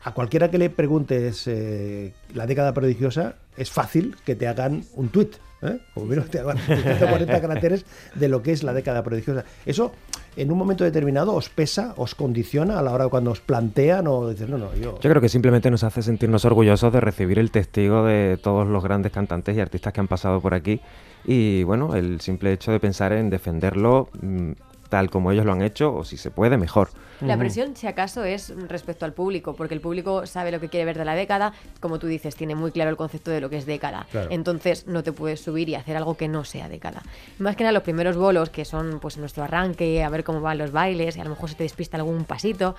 a 0.05 0.13
cualquiera 0.13 0.51
que 0.51 0.59
le 0.59 0.69
preguntes 0.69 1.47
eh, 1.47 2.13
la 2.35 2.47
década 2.47 2.75
prodigiosa, 2.75 3.37
es 3.57 3.71
fácil 3.71 4.17
que 4.25 4.35
te 4.35 4.47
hagan 4.47 4.85
un 4.95 5.09
tuit. 5.09 5.37
¿eh? 5.63 5.79
Como 5.95 6.05
menos 6.07 6.29
te 6.29 6.41
hagan 6.41 6.59
140 6.59 7.41
caracteres 7.41 7.87
de 8.15 8.29
lo 8.29 8.43
que 8.43 8.53
es 8.53 8.63
la 8.63 8.75
década 8.75 9.03
prodigiosa. 9.03 9.45
Eso, 9.65 9.93
en 10.37 10.53
un 10.53 10.59
momento 10.59 10.85
determinado, 10.85 11.33
os 11.33 11.49
pesa, 11.49 11.95
os 11.97 12.15
condiciona 12.15 12.79
a 12.79 12.83
la 12.83 12.93
hora 12.93 13.09
cuando 13.09 13.31
os 13.31 13.41
plantean 13.41 14.07
o 14.07 14.29
dices, 14.29 14.47
no, 14.47 14.59
no, 14.59 14.75
yo. 14.75 15.01
Yo 15.01 15.11
creo 15.11 15.23
que 15.23 15.31
simplemente 15.31 15.71
nos 15.71 15.85
hace 15.85 16.03
sentirnos 16.03 16.45
orgullosos 16.45 16.93
de 16.93 17.01
recibir 17.01 17.39
el 17.39 17.51
testigo 17.51 18.05
de 18.05 18.39
todos 18.43 18.69
los 18.69 18.85
grandes 18.85 19.11
cantantes 19.11 19.57
y 19.57 19.61
artistas 19.61 19.95
que 19.95 20.01
han 20.01 20.09
pasado 20.09 20.39
por 20.43 20.53
aquí. 20.53 20.83
Y 21.25 21.63
bueno, 21.63 21.97
el 21.97 22.21
simple 22.21 22.53
hecho 22.53 22.73
de 22.73 22.81
pensar 22.81 23.13
en 23.15 23.31
defenderlo 23.31 24.11
mm, 24.21 24.53
tal 24.89 25.11
como 25.11 25.33
ellos 25.33 25.45
lo 25.45 25.53
han 25.53 25.63
hecho, 25.63 25.95
o 25.95 26.05
si 26.05 26.17
se 26.17 26.31
puede, 26.31 26.57
mejor. 26.57 26.89
La 27.21 27.39
presión, 27.39 27.75
si 27.77 27.87
acaso, 27.87 28.25
es 28.25 28.53
respecto 28.69 29.05
al 29.05 29.13
público, 29.15 29.55
porque 29.55 29.73
el 29.73 29.81
público 29.81 30.27
sabe 30.27 30.51
lo 30.51 30.61
que 30.61 30.69
quiere 30.69 30.85
ver 30.85 30.99
de 30.99 31.05
la 31.05 31.15
década, 31.15 31.53
como 31.81 31.99
tú 31.99 32.07
dices, 32.07 32.35
tiene 32.37 32.55
muy 32.55 32.71
claro 32.73 32.91
el 32.91 32.97
concepto 32.97 33.31
de 33.31 33.41
lo 33.41 33.49
que 33.49 33.57
es 33.57 33.67
década. 33.67 34.07
Claro. 34.11 34.29
Entonces 34.31 34.87
no 34.89 35.03
te 35.03 35.13
puedes 35.13 35.41
subir 35.41 35.69
y 35.69 35.75
hacer 35.77 35.97
algo 35.97 36.17
que 36.17 36.29
no 36.29 36.45
sea 36.45 36.69
década. 36.69 37.03
Más 37.39 37.57
que 37.57 37.63
nada 37.65 37.73
los 37.73 37.83
primeros 37.85 38.17
bolos, 38.17 38.51
que 38.51 38.65
son 38.65 38.99
pues 39.01 39.17
nuestro 39.17 39.45
arranque, 39.45 40.03
a 40.03 40.09
ver 40.11 40.23
cómo 40.25 40.41
van 40.41 40.59
los 40.59 40.73
bailes, 40.73 41.17
y 41.17 41.21
a 41.21 41.25
lo 41.25 41.31
mejor 41.31 41.49
se 41.49 41.55
te 41.55 41.63
despista 41.63 41.97
algún 41.97 42.25
pasito. 42.25 42.75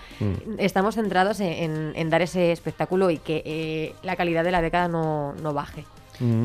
Estamos 0.57 0.95
centrados 0.95 1.39
en, 1.39 1.47
en- 1.53 1.93
en 1.95 2.09
dar 2.09 2.21
ese 2.21 2.51
espectáculo 2.51 3.09
y 3.09 3.17
que 3.17 3.41
eh, 3.45 3.95
la 4.03 4.15
calidad 4.15 4.43
de 4.43 4.51
la 4.51 4.61
década 4.61 4.87
no, 4.89 5.33
no 5.41 5.53
baje. 5.53 5.85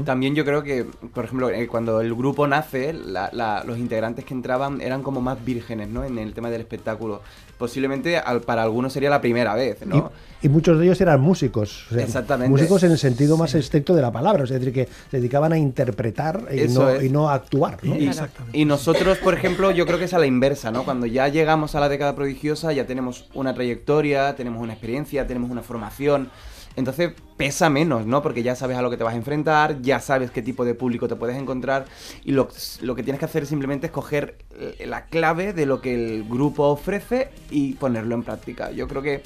También 0.05 0.35
yo 0.35 0.45
creo 0.45 0.63
que, 0.63 0.85
por 1.15 1.25
ejemplo, 1.25 1.51
eh, 1.51 1.67
cuando 1.67 2.01
el 2.01 2.15
grupo 2.15 2.47
nace, 2.47 2.93
la- 2.93 3.31
la- 3.33 3.63
los 3.65 3.79
integrantes 3.79 4.25
que 4.25 4.35
entraban 4.35 4.81
eran 4.81 5.03
como 5.03 5.21
más 5.21 5.45
vírgenes, 5.45 5.89
¿no? 5.89 6.05
En 6.05 6.19
el 6.19 6.33
tema 6.35 6.51
del 6.51 6.61
espectáculo. 6.61 7.23
Posiblemente 7.59 8.17
al- 8.17 8.41
para 8.41 8.63
algunos 8.63 8.93
sería 8.93 9.11
la 9.11 9.21
primera 9.21 9.55
vez, 9.55 9.85
¿no? 9.85 10.11
Y, 10.41 10.47
y 10.47 10.49
muchos 10.49 10.79
de 10.79 10.85
ellos 10.87 11.01
eran 11.01 11.21
músicos. 11.21 11.87
o 11.91 11.95
sea, 11.95 12.03
Exactamente. 12.05 12.49
Músicos 12.51 12.83
en 12.85 12.93
el 12.93 12.99
sentido 12.99 13.37
más 13.37 13.55
estricto 13.55 13.95
de 13.95 14.01
la 14.01 14.11
palabra. 14.11 14.45
Es 14.45 14.51
decir, 14.51 14.73
que 14.73 14.89
se 15.11 15.19
dedicaban 15.19 15.53
a 15.53 15.59
interpretar 15.59 16.47
y, 16.51 16.69
no, 16.69 16.89
es. 16.89 17.03
y 17.05 17.11
no 17.11 17.29
a 17.29 17.35
actuar. 17.35 17.79
¿no? 17.83 17.97
Y, 17.97 18.09
Exactamente. 18.09 18.57
y 18.59 18.65
nosotros, 18.65 19.19
por 19.19 19.35
ejemplo, 19.35 19.71
yo 19.71 19.85
creo 19.85 19.99
que 19.99 20.07
es 20.07 20.15
a 20.15 20.19
la 20.19 20.27
inversa, 20.27 20.71
¿no? 20.71 20.85
Cuando 20.85 21.05
ya 21.07 21.29
llegamos 21.29 21.75
a 21.75 21.81
la 21.81 21.89
década 21.91 22.15
prodigiosa, 22.17 22.73
ya 22.73 22.87
tenemos 22.87 23.29
una 23.35 23.53
trayectoria, 23.55 24.35
tenemos 24.37 24.63
una 24.63 24.73
experiencia, 24.73 25.27
tenemos 25.27 25.51
una 25.51 25.63
formación. 25.63 26.31
Entonces 26.77 27.13
pesa 27.37 27.71
menos, 27.71 28.07
¿no? 28.07 28.23
Porque 28.23 28.43
ya 28.43 28.55
sabes 28.55 28.77
a 28.77 28.83
lo 28.83 28.91
que 28.91 28.97
te 28.97 29.05
vas 29.05 29.15
a 29.15 29.17
enfrentar, 29.17 29.81
ya 29.83 30.01
sabes 30.01 30.31
qué 30.31 30.43
tipo 30.43 30.65
de 30.65 30.75
público 30.75 31.09
te 31.09 31.17
puedes 31.17 31.37
encontrar 31.37 31.87
y 32.25 32.33
lo, 32.33 32.49
que 32.49 33.03
tienes 33.03 33.19
que 33.19 33.25
hacer 33.25 33.47
simplemente 33.47 33.87
es 33.87 33.93
coger 33.93 34.37
eh, 34.59 34.85
la 34.87 35.07
clave 35.07 35.53
de 35.53 35.67
lo 35.67 35.81
que 35.81 35.95
el 35.95 36.25
grupo 36.25 36.65
ofrece 36.65 37.31
y 37.51 37.75
ponerlo 37.75 38.15
en 38.15 38.23
práctica. 38.23 38.71
Yo 38.71 38.87
creo 38.89 39.03
que 39.03 39.23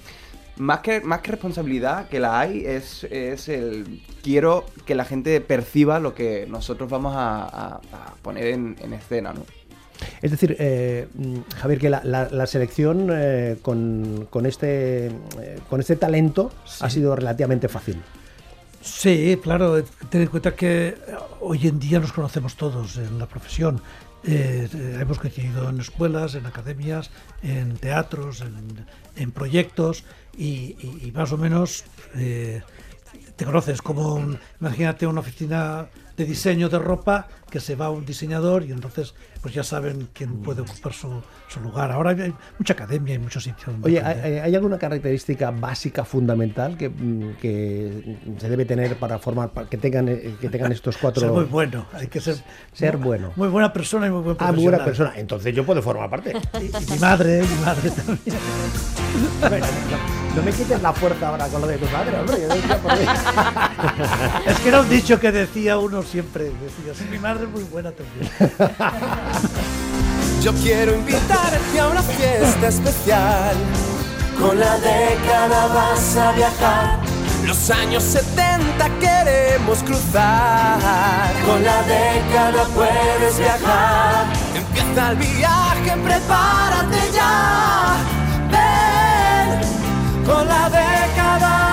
más 0.57 0.81
que, 0.81 1.01
más 1.01 1.21
que 1.21 1.33
responsabilidad 1.33 2.09
que 2.09 2.21
la 2.21 2.39
hay 2.39 2.65
es, 2.65 3.05
es 3.05 3.49
el 3.49 4.03
quiero 4.23 4.65
que 4.87 4.95
la 4.95 5.05
gente 5.05 5.41
perciba 5.41 5.99
lo 5.99 6.15
que 6.15 6.47
nosotros 6.49 6.89
vamos 6.89 7.15
a 7.17 7.81
poner 8.23 8.47
en, 8.47 8.77
en 8.81 8.93
escena, 8.93 9.33
¿no? 9.33 9.43
Es 10.23 10.31
decir, 10.31 10.57
eh, 10.59 11.09
mm, 11.15 11.37
Javier, 11.61 11.79
que 11.81 11.91
la, 11.91 12.03
la- 12.05 12.29
la 12.31 12.47
selección 12.47 13.09
eh, 13.13 13.57
con, 13.63 14.27
con 14.31 14.47
este, 14.47 15.07
eh, 15.07 15.13
con 15.71 15.81
este 15.81 15.97
talento 15.97 16.51
ha 16.81 16.91
sido 16.91 17.15
relativamente 17.17 17.69
fácil. 17.69 18.01
Sí, 18.83 19.39
claro, 19.43 19.83
ten 20.11 20.23
en 20.23 20.29
cuenta 20.29 20.55
que 20.55 20.95
hoy 21.41 21.67
en 21.69 21.79
día 21.79 22.01
nos 22.01 22.13
conocemos 22.13 22.55
todos 22.57 22.97
en 22.99 23.19
la 23.19 23.27
profesión. 23.27 23.81
Hemos 24.27 25.19
coincidido 25.19 25.69
en 25.69 25.81
escuelas, 25.81 26.35
en 26.35 26.47
academias, 26.47 27.11
en 27.43 27.77
teatros, 27.77 28.41
en, 28.41 28.87
en 29.17 29.33
proyectos 29.33 30.05
y, 30.37 30.77
y- 30.81 31.01
y 31.09 31.13
más 31.13 31.33
o 31.33 31.39
menos 31.39 31.85
te 32.15 33.45
conoces 33.45 33.81
como, 33.83 34.15
un- 34.15 34.39
imagínate 34.61 35.07
una 35.07 35.21
oficina 35.21 35.87
de 36.17 36.25
diseño 36.25 36.69
de 36.69 36.79
ropa 36.79 37.27
que 37.51 37.61
se 37.61 37.77
va 37.77 37.87
a 37.87 37.91
un 37.91 38.05
diseñador 38.05 38.65
y 38.65 38.73
entonces 38.73 39.15
pues 39.41 39.55
ya 39.55 39.63
saben 39.63 40.09
quién 40.13 40.37
puede 40.43 40.63
ocupar 40.63 40.93
su, 40.93 41.23
su 41.49 41.61
lugar. 41.61 41.93
Ahora 41.93 42.11
hay 42.11 42.35
mucha 42.59 42.73
academia 42.73 43.15
y 43.15 43.19
muchos 43.19 43.45
sitios. 43.45 43.71
Oye. 43.83 44.01
¿hay, 44.03 44.39
hay 44.39 44.55
alguna 44.55 44.79
característica 44.79 45.51
básica, 45.51 46.05
fundamental, 46.05 46.77
que, 46.77 46.89
mm, 46.89 47.37
que 47.41 48.19
se 48.39 48.49
debe 48.49 48.65
tener 48.65 48.97
para 48.97 49.19
formar, 49.19 49.51
para 49.51 49.69
que 49.69 49.77
tengan, 49.77 50.09
eh, 50.09 50.35
que 50.41 50.49
tengan 50.49 50.73
estos 50.73 50.97
cuatro... 50.97 51.21
Ser 51.21 51.31
muy 51.31 51.45
bueno, 51.45 51.87
hay 51.93 52.07
que 52.09 52.21
ser, 52.21 52.37
Ser 52.73 52.97
bueno. 52.97 53.33
Muy 53.37 53.49
buena 53.49 53.73
persona 53.73 54.07
y 54.07 54.11
muy 54.11 54.23
buen 54.23 54.37
Ah, 54.41 54.47
muy 54.53 54.65
profesional. 54.65 54.71
buena 54.73 54.85
persona. 54.85 55.13
Entonces 55.17 55.55
yo 55.55 55.65
puedo 55.65 55.83
formar 55.83 56.11
parte. 56.11 56.33
Y, 56.61 56.65
y 56.65 56.93
mi 56.93 56.99
madre, 56.99 57.43
mi 57.43 57.65
madre 57.65 57.91
también. 57.91 58.21
No, 59.15 60.37
no 60.37 60.43
me 60.43 60.51
quites 60.51 60.83
la 60.83 60.93
fuerza 60.93 61.29
ahora 61.29 61.47
con 61.47 61.61
lo 61.61 61.69
de 61.69 61.79
tu 61.79 61.87
padre, 61.87 62.19
hombre. 62.19 62.37
yo 62.41 62.53
ahí. 62.53 62.61
Es 64.47 64.59
que 64.61 64.69
era 64.69 64.81
un 64.81 64.89
dicho 64.89 65.19
que 65.21 65.31
decía 65.33 65.77
uno 65.79 66.03
siempre. 66.03 66.45
Decía, 66.45 66.95
"Sí, 66.97 67.05
mi 67.11 67.19
madre 67.19 67.45
es 67.45 67.51
muy 67.51 67.65
buena 67.65 67.91
también. 67.93 68.31
Yo 70.43 70.53
quiero 70.55 70.95
invitarte 70.95 71.81
a 71.81 71.89
una 71.89 72.03
fiesta 72.03 72.69
especial. 72.69 73.57
Con 74.41 74.59
la 74.59 74.77
década 74.79 75.67
vas 75.69 76.17
a 76.17 76.33
viajar 76.33 76.99
Los 77.47 77.71
años 77.71 78.03
70 78.03 78.89
queremos 78.99 79.79
cruzar. 79.85 81.33
Con 81.47 81.63
la 81.63 81.83
década 81.85 82.65
puedes 82.75 83.39
viajar. 83.39 84.25
Empieza 84.55 85.11
el 85.13 85.17
viaje, 85.19 85.97
prepárate 86.03 86.99
ya. 87.15 87.95
Ven 88.51 89.61
con 90.27 90.49
la 90.49 90.69
década. 90.69 91.64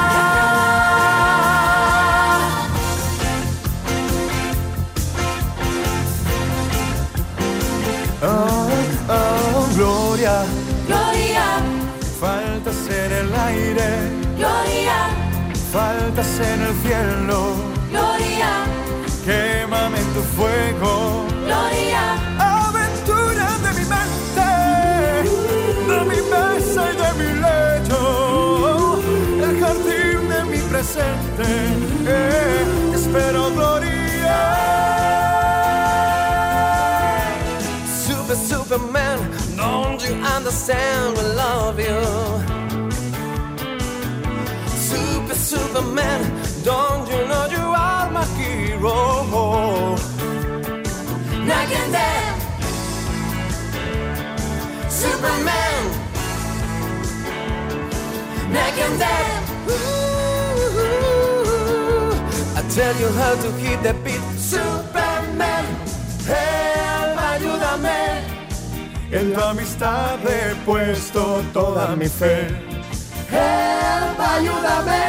Oh, 8.24 8.70
oh, 9.10 9.68
Gloria, 9.76 10.44
Gloria, 10.86 11.46
faltas 12.20 12.76
en 12.88 13.12
el 13.12 13.34
aire, 13.34 13.90
Gloria, 14.38 15.10
faltas 15.72 16.40
en 16.40 16.62
el 16.62 16.74
cielo. 16.84 17.56
Gloria, 17.90 18.66
Quémame 19.26 19.98
en 20.00 20.08
tu 20.14 20.22
fuego, 20.36 21.26
Gloria, 21.46 22.04
aventura 22.38 23.58
de 23.64 23.72
mi 23.80 23.86
mente, 23.90 24.50
de 25.88 26.00
mi 26.06 26.22
mesa 26.30 26.82
y 26.92 26.96
de 27.02 27.10
mi 27.20 27.30
lecho, 27.42 29.02
el 29.48 29.60
jardín 29.60 30.30
de 30.30 30.44
mi 30.46 30.60
presente. 30.70 31.44
eh, 32.06 32.92
espero 32.94 33.52
gloria. 33.52 35.01
Superman, 38.72 39.20
don't 39.58 40.02
you 40.02 40.14
understand? 40.24 41.18
I 41.18 41.22
love 41.44 41.78
you. 41.78 42.00
Super, 44.88 45.36
Superman, 45.36 46.22
don't 46.64 47.06
you 47.10 47.28
know 47.28 47.48
you 47.52 47.66
are 47.76 48.10
my 48.12 48.24
hero? 48.38 49.98
And 51.44 51.92
day, 51.92 52.24
Superman, 54.88 55.84
and 58.56 59.00
day. 59.04 59.26
Ooh, 59.68 60.96
I 62.56 62.60
tell 62.70 62.96
you 63.02 63.10
how 63.20 63.34
to 63.36 63.52
hit 63.60 63.84
the 63.84 63.94
beat, 63.96 64.22
Superman. 64.40 64.81
En 69.12 69.34
tu 69.34 69.42
amistad 69.42 70.20
he 70.26 70.56
puesto 70.66 71.42
toda 71.54 71.96
mi 71.96 72.08
fe. 72.08 72.48
Help, 73.30 74.20
ayúdame. 74.20 75.02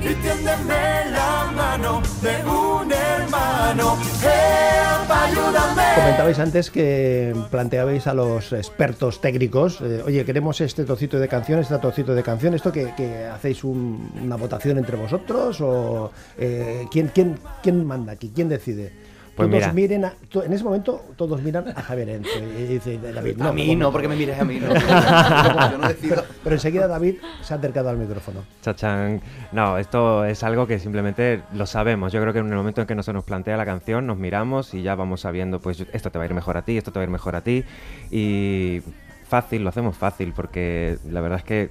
Y 0.00 0.14
tiéndeme 0.22 1.10
la 1.10 1.50
mano 1.56 2.02
de 2.22 2.34
un 2.48 2.92
hermano. 2.92 3.96
Help, 4.22 5.10
ayúdame. 5.10 5.82
Comentabais 5.96 6.38
antes 6.38 6.70
que 6.70 7.34
planteabais 7.50 8.06
a 8.06 8.14
los 8.14 8.52
expertos 8.52 9.20
técnicos, 9.20 9.80
eh, 9.80 10.02
oye, 10.04 10.24
queremos 10.24 10.60
este 10.60 10.84
trocito 10.84 11.18
de 11.18 11.26
canción, 11.28 11.58
este 11.60 11.78
trocito 11.78 12.14
de 12.14 12.22
canción, 12.22 12.54
¿esto 12.54 12.70
que, 12.70 12.94
que 12.96 13.26
hacéis 13.26 13.64
un- 13.64 14.12
una 14.22 14.36
votación 14.36 14.78
entre 14.78 14.96
vosotros 14.96 15.60
o 15.60 16.10
eh, 16.38 16.86
¿quién, 16.92 17.08
quién, 17.14 17.38
quién 17.62 17.84
manda 17.86 18.12
aquí? 18.12 18.30
¿Quién 18.34 18.48
decide? 18.48 19.13
Pues 19.36 19.48
todos 19.48 19.60
mira. 19.62 19.72
miren 19.72 20.04
a- 20.04 20.14
to- 20.28 20.44
en 20.44 20.52
ese 20.52 20.62
momento 20.62 21.02
todos 21.16 21.42
miran 21.42 21.68
a 21.68 21.82
Javier 21.82 22.08
Enzo 22.10 22.38
y 22.38 22.64
dice 22.64 22.98
David, 22.98 23.40
a 23.42 23.52
mí 23.52 23.74
no, 23.74 23.90
porque 23.90 24.06
me 24.08 24.14
mires 24.16 24.38
a 24.38 24.44
mí. 24.44 24.60
No, 24.60 24.68
yo 25.70 25.78
no 25.78 25.88
decido. 25.88 26.22
Pero 26.42 26.54
enseguida 26.56 26.86
David 26.86 27.16
se 27.42 27.52
ha 27.54 27.56
acercado 27.56 27.88
al 27.90 27.96
micrófono. 27.96 28.44
Chachán. 28.62 29.20
No, 29.52 29.78
esto 29.78 30.24
es 30.24 30.42
algo 30.44 30.66
que 30.66 30.78
simplemente 30.78 31.42
lo 31.52 31.66
sabemos. 31.66 32.12
Yo 32.12 32.20
creo 32.20 32.32
que 32.32 32.38
en 32.38 32.48
el 32.48 32.54
momento 32.56 32.80
en 32.80 32.86
que 32.86 32.94
no 32.94 33.02
se 33.02 33.12
nos 33.12 33.24
plantea 33.24 33.56
la 33.56 33.64
canción, 33.64 34.06
nos 34.06 34.18
miramos 34.18 34.72
y 34.74 34.82
ya 34.82 34.94
vamos 34.94 35.22
sabiendo, 35.22 35.58
pues 35.60 35.84
esto 35.92 36.10
te 36.10 36.18
va 36.18 36.24
a 36.24 36.26
ir 36.28 36.34
mejor 36.34 36.56
a 36.56 36.62
ti, 36.62 36.76
esto 36.78 36.92
te 36.92 36.98
va 36.98 37.02
a 37.02 37.06
ir 37.06 37.10
mejor 37.10 37.34
a 37.36 37.40
ti. 37.40 37.64
Y 38.10 38.82
fácil, 39.28 39.62
lo 39.64 39.70
hacemos 39.70 39.96
fácil, 39.96 40.32
porque 40.34 40.98
la 41.10 41.20
verdad 41.20 41.38
es 41.38 41.44
que. 41.44 41.70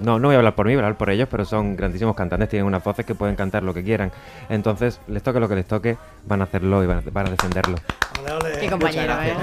No, 0.00 0.18
no 0.18 0.28
voy 0.28 0.34
a 0.34 0.38
hablar 0.38 0.54
por 0.54 0.66
mí, 0.66 0.74
voy 0.74 0.82
a 0.82 0.86
hablar 0.86 0.98
por 0.98 1.10
ellos, 1.10 1.28
pero 1.30 1.44
son 1.44 1.76
grandísimos 1.76 2.14
cantantes, 2.16 2.48
tienen 2.48 2.66
unas 2.66 2.82
voces 2.82 3.04
que 3.06 3.14
pueden 3.14 3.36
cantar 3.36 3.62
lo 3.62 3.72
que 3.72 3.82
quieran. 3.84 4.10
Entonces, 4.48 5.00
les 5.08 5.22
toque 5.22 5.40
lo 5.40 5.48
que 5.48 5.54
les 5.54 5.66
toque, 5.66 5.96
van 6.26 6.40
a 6.40 6.44
hacerlo 6.44 6.82
y 6.82 6.86
van 6.86 6.98
a, 6.98 7.10
van 7.10 7.26
a 7.26 7.30
defenderlo. 7.30 7.76
Ole, 8.20 8.32
ole. 8.32 8.58
Qué 8.60 8.70
compañero, 8.70 9.12
¿eh? 9.22 9.34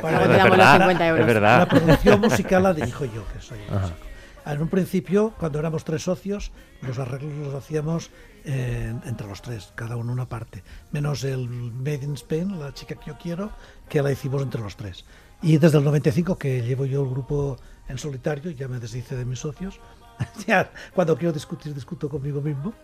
Bueno, 0.00 0.18
Luego 0.18 0.24
es 0.24 0.30
te 0.30 0.36
damos 0.36 0.48
los 0.48 0.50
verdad, 0.58 0.78
50 0.78 1.06
euros. 1.08 1.20
es 1.20 1.26
verdad. 1.26 1.58
La 1.58 1.68
producción 1.68 2.20
musical 2.20 2.62
la 2.62 2.74
dirijo 2.74 3.04
yo, 3.04 3.24
que 3.32 3.40
soy 3.40 3.58
el 3.68 3.74
músico. 3.80 3.98
En 4.46 4.62
un 4.62 4.68
principio, 4.68 5.34
cuando 5.38 5.58
éramos 5.58 5.84
tres 5.84 6.02
socios, 6.04 6.52
los 6.80 6.98
arreglos 6.98 7.32
los 7.34 7.54
hacíamos 7.54 8.10
eh, 8.46 8.94
entre 9.04 9.26
los 9.26 9.42
tres, 9.42 9.72
cada 9.74 9.96
uno 9.96 10.10
una 10.10 10.26
parte. 10.26 10.62
Menos 10.90 11.22
el 11.24 11.48
Made 11.48 12.04
in 12.04 12.14
Spain, 12.14 12.58
la 12.58 12.72
chica 12.72 12.94
que 12.94 13.08
yo 13.10 13.18
quiero, 13.22 13.50
que 13.90 14.00
la 14.00 14.10
hicimos 14.10 14.40
entre 14.40 14.62
los 14.62 14.74
tres. 14.76 15.04
Y 15.42 15.58
desde 15.58 15.76
el 15.78 15.84
95, 15.84 16.38
que 16.38 16.62
llevo 16.62 16.86
yo 16.86 17.02
el 17.02 17.10
grupo 17.10 17.58
en 17.88 17.98
solitario, 17.98 18.50
ya 18.52 18.68
me 18.68 18.78
deshice 18.78 19.16
de 19.16 19.26
mis 19.26 19.40
socios. 19.40 19.80
ya, 20.46 20.70
cuando 20.94 21.16
quiero 21.16 21.32
discutir, 21.32 21.74
discuto 21.74 22.08
conmigo 22.08 22.40
mismo. 22.40 22.74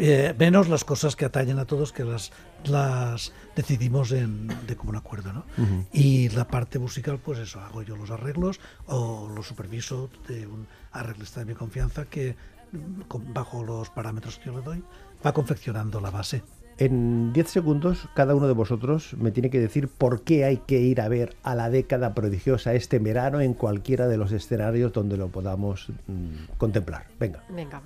Eh, 0.00 0.32
menos 0.38 0.68
las 0.68 0.84
cosas 0.84 1.16
que 1.16 1.24
atañen 1.24 1.58
a 1.58 1.64
todos, 1.64 1.92
que 1.92 2.04
las, 2.04 2.30
las 2.64 3.32
decidimos 3.56 4.12
en, 4.12 4.46
de 4.66 4.76
común 4.76 4.94
acuerdo. 4.94 5.32
¿no? 5.32 5.44
Y 5.92 6.28
la 6.30 6.46
parte 6.46 6.78
musical, 6.78 7.18
pues 7.18 7.40
eso, 7.40 7.60
hago 7.60 7.82
yo 7.82 7.96
los 7.96 8.10
arreglos 8.10 8.60
o 8.86 9.28
lo 9.34 9.42
superviso 9.42 10.08
de 10.28 10.46
un 10.46 10.68
arreglista 10.92 11.40
de 11.40 11.46
mi 11.46 11.54
confianza 11.54 12.04
que, 12.04 12.36
mm, 12.70 13.32
bajo 13.32 13.64
los 13.64 13.90
parámetros 13.90 14.38
que 14.38 14.46
yo 14.46 14.58
le 14.58 14.62
doy, 14.62 14.84
va 15.24 15.32
confeccionando 15.32 16.00
la 16.00 16.10
base. 16.10 16.42
En 16.78 17.32
10 17.32 17.48
segundos, 17.48 18.08
cada 18.14 18.36
uno 18.36 18.46
de 18.46 18.52
vosotros 18.52 19.14
me 19.14 19.32
tiene 19.32 19.50
que 19.50 19.58
decir 19.58 19.88
por 19.88 20.22
qué 20.22 20.44
hay 20.44 20.58
que 20.58 20.78
ir 20.78 21.00
a 21.00 21.08
ver 21.08 21.34
a 21.42 21.56
la 21.56 21.70
década 21.70 22.14
prodigiosa 22.14 22.72
este 22.72 23.00
verano 23.00 23.40
en 23.40 23.52
cualquiera 23.52 24.06
de 24.06 24.16
los 24.16 24.30
escenarios 24.30 24.92
donde 24.92 25.16
lo 25.16 25.26
podamos 25.26 25.88
mm, 26.06 26.56
contemplar. 26.56 27.06
Venga. 27.18 27.42
Venga. 27.48 27.82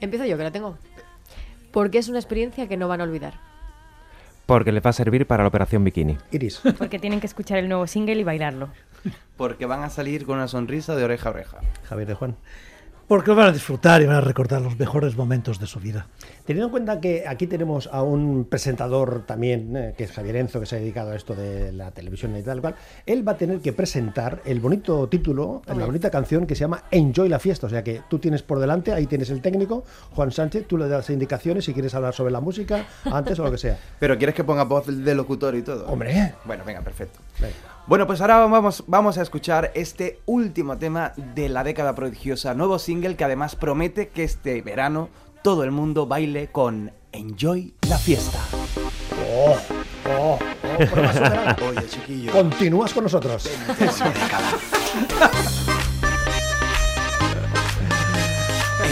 Empiezo 0.00 0.26
yo, 0.26 0.36
que 0.36 0.44
la 0.44 0.50
tengo. 0.50 0.76
Porque 1.72 1.96
es 1.96 2.08
una 2.10 2.18
experiencia 2.18 2.68
que 2.68 2.76
no 2.76 2.86
van 2.86 3.00
a 3.00 3.04
olvidar. 3.04 3.32
Porque 4.44 4.72
les 4.72 4.84
va 4.84 4.90
a 4.90 4.94
servir 4.94 5.26
para 5.26 5.42
la 5.42 5.48
operación 5.48 5.82
bikini. 5.82 6.18
Iris. 6.30 6.60
Porque 6.76 6.98
tienen 6.98 7.20
que 7.20 7.26
escuchar 7.26 7.56
el 7.58 7.68
nuevo 7.68 7.86
single 7.86 8.20
y 8.20 8.24
bailarlo. 8.24 8.68
Porque 9.38 9.64
van 9.64 9.82
a 9.82 9.88
salir 9.88 10.26
con 10.26 10.36
una 10.36 10.48
sonrisa 10.48 10.96
de 10.96 11.04
oreja 11.04 11.30
a 11.30 11.32
oreja. 11.32 11.58
Javier 11.84 12.08
de 12.08 12.14
Juan. 12.14 12.36
Porque 13.08 13.30
lo 13.30 13.36
van 13.36 13.48
a 13.48 13.52
disfrutar 13.52 14.02
y 14.02 14.06
van 14.06 14.16
a 14.16 14.20
recordar 14.20 14.60
los 14.60 14.78
mejores 14.78 15.16
momentos 15.16 15.58
de 15.58 15.66
su 15.66 15.80
vida. 15.80 16.06
Teniendo 16.44 16.66
en 16.66 16.70
cuenta 16.70 17.00
que 17.00 17.24
aquí 17.26 17.46
tenemos 17.46 17.88
a 17.90 18.02
un 18.02 18.44
presentador 18.44 19.24
también, 19.24 19.74
eh, 19.74 19.94
que 19.96 20.04
es 20.04 20.12
Javier 20.12 20.36
Enzo, 20.36 20.60
que 20.60 20.66
se 20.66 20.76
ha 20.76 20.78
dedicado 20.78 21.12
a 21.12 21.16
esto 21.16 21.34
de 21.34 21.72
la 21.72 21.90
televisión 21.90 22.36
y 22.36 22.42
tal 22.42 22.60
cual, 22.60 22.74
él 23.06 23.26
va 23.26 23.32
a 23.32 23.36
tener 23.38 23.60
que 23.60 23.72
presentar 23.72 24.42
el 24.44 24.60
bonito 24.60 25.08
título, 25.08 25.62
la 25.66 25.86
bonita 25.86 26.10
canción 26.10 26.46
que 26.46 26.54
se 26.54 26.60
llama 26.60 26.84
Enjoy 26.90 27.30
la 27.30 27.38
fiesta. 27.38 27.66
O 27.66 27.70
sea 27.70 27.82
que 27.82 28.02
tú 28.10 28.18
tienes 28.18 28.42
por 28.42 28.58
delante, 28.58 28.92
ahí 28.92 29.06
tienes 29.06 29.30
el 29.30 29.40
técnico, 29.40 29.84
Juan 30.10 30.30
Sánchez, 30.30 30.66
tú 30.66 30.76
le 30.76 30.86
das 30.86 31.08
indicaciones 31.08 31.64
si 31.64 31.72
quieres 31.72 31.94
hablar 31.94 32.12
sobre 32.12 32.30
la 32.30 32.40
música, 32.40 32.84
antes 33.06 33.38
o 33.38 33.44
lo 33.44 33.50
que 33.50 33.58
sea. 33.58 33.78
Pero 33.98 34.18
¿quieres 34.18 34.34
que 34.34 34.44
ponga 34.44 34.64
voz 34.64 34.86
de 34.86 35.14
locutor 35.14 35.54
y 35.54 35.62
todo? 35.62 35.86
Hombre. 35.86 36.34
Bueno, 36.44 36.62
venga, 36.66 36.82
perfecto. 36.82 37.20
Venga. 37.40 37.77
Bueno, 37.88 38.06
pues 38.06 38.20
ahora 38.20 38.36
vamos, 38.36 38.84
vamos 38.86 39.16
a 39.16 39.22
escuchar 39.22 39.72
este 39.74 40.20
último 40.26 40.76
tema 40.76 41.14
de 41.16 41.48
la 41.48 41.64
década 41.64 41.94
prodigiosa, 41.94 42.52
nuevo 42.52 42.78
single 42.78 43.16
que 43.16 43.24
además 43.24 43.56
promete 43.56 44.08
que 44.08 44.24
este 44.24 44.60
verano 44.60 45.08
todo 45.42 45.64
el 45.64 45.70
mundo 45.70 46.06
baile 46.06 46.48
con 46.52 46.92
Enjoy 47.12 47.72
la 47.88 47.96
fiesta. 47.96 48.40
Oh, 49.26 49.56
oh, 50.06 50.38
oh. 50.38 51.66
Oye, 51.70 51.86
chiquillo. 51.88 52.30
Continúas 52.30 52.92
con 52.92 53.04
nosotros. 53.04 53.50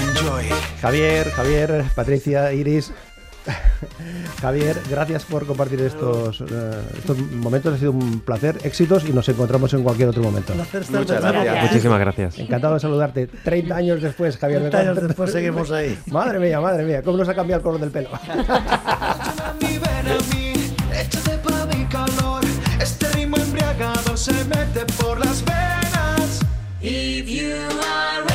Enjoy. 0.08 0.46
Javier, 0.80 1.30
Javier, 1.32 1.84
Patricia, 1.94 2.50
Iris. 2.54 2.94
Javier, 4.40 4.80
gracias 4.90 5.24
por 5.24 5.46
compartir 5.46 5.80
estos, 5.80 6.40
eh, 6.40 6.44
estos 6.98 7.18
momentos. 7.18 7.74
Ha 7.74 7.78
sido 7.78 7.92
un 7.92 8.20
placer, 8.20 8.58
éxitos 8.64 9.08
y 9.08 9.12
nos 9.12 9.28
encontramos 9.28 9.72
en 9.74 9.82
cualquier 9.82 10.08
otro 10.08 10.22
momento. 10.22 10.52
Un 10.52 10.58
placer 10.58 10.82
estar 10.82 11.00
Muchas 11.00 11.22
gracias. 11.22 11.62
Muchísimas 11.62 12.00
gracias. 12.00 12.38
Encantado 12.38 12.74
de 12.74 12.80
saludarte. 12.80 13.26
30 13.26 13.76
años 13.76 14.02
después, 14.02 14.36
Javier. 14.36 14.60
30 14.60 14.78
años 14.78 15.02
después 15.02 15.30
seguimos 15.32 15.70
ahí. 15.70 15.98
Madre 16.10 16.38
mía, 16.38 16.60
madre 16.60 16.84
mía, 16.84 17.02
cómo 17.02 17.18
nos 17.18 17.28
ha 17.28 17.34
cambiado 17.34 17.58
el 17.60 17.64
color 17.64 17.80
del 17.80 17.90
pelo. 17.90 18.10
Se 24.16 24.32
mete 24.32 24.84
por 25.00 25.24
las 25.24 25.44
venas. 25.44 26.40
If 26.80 27.28
you 27.28 27.54
are 27.54 28.25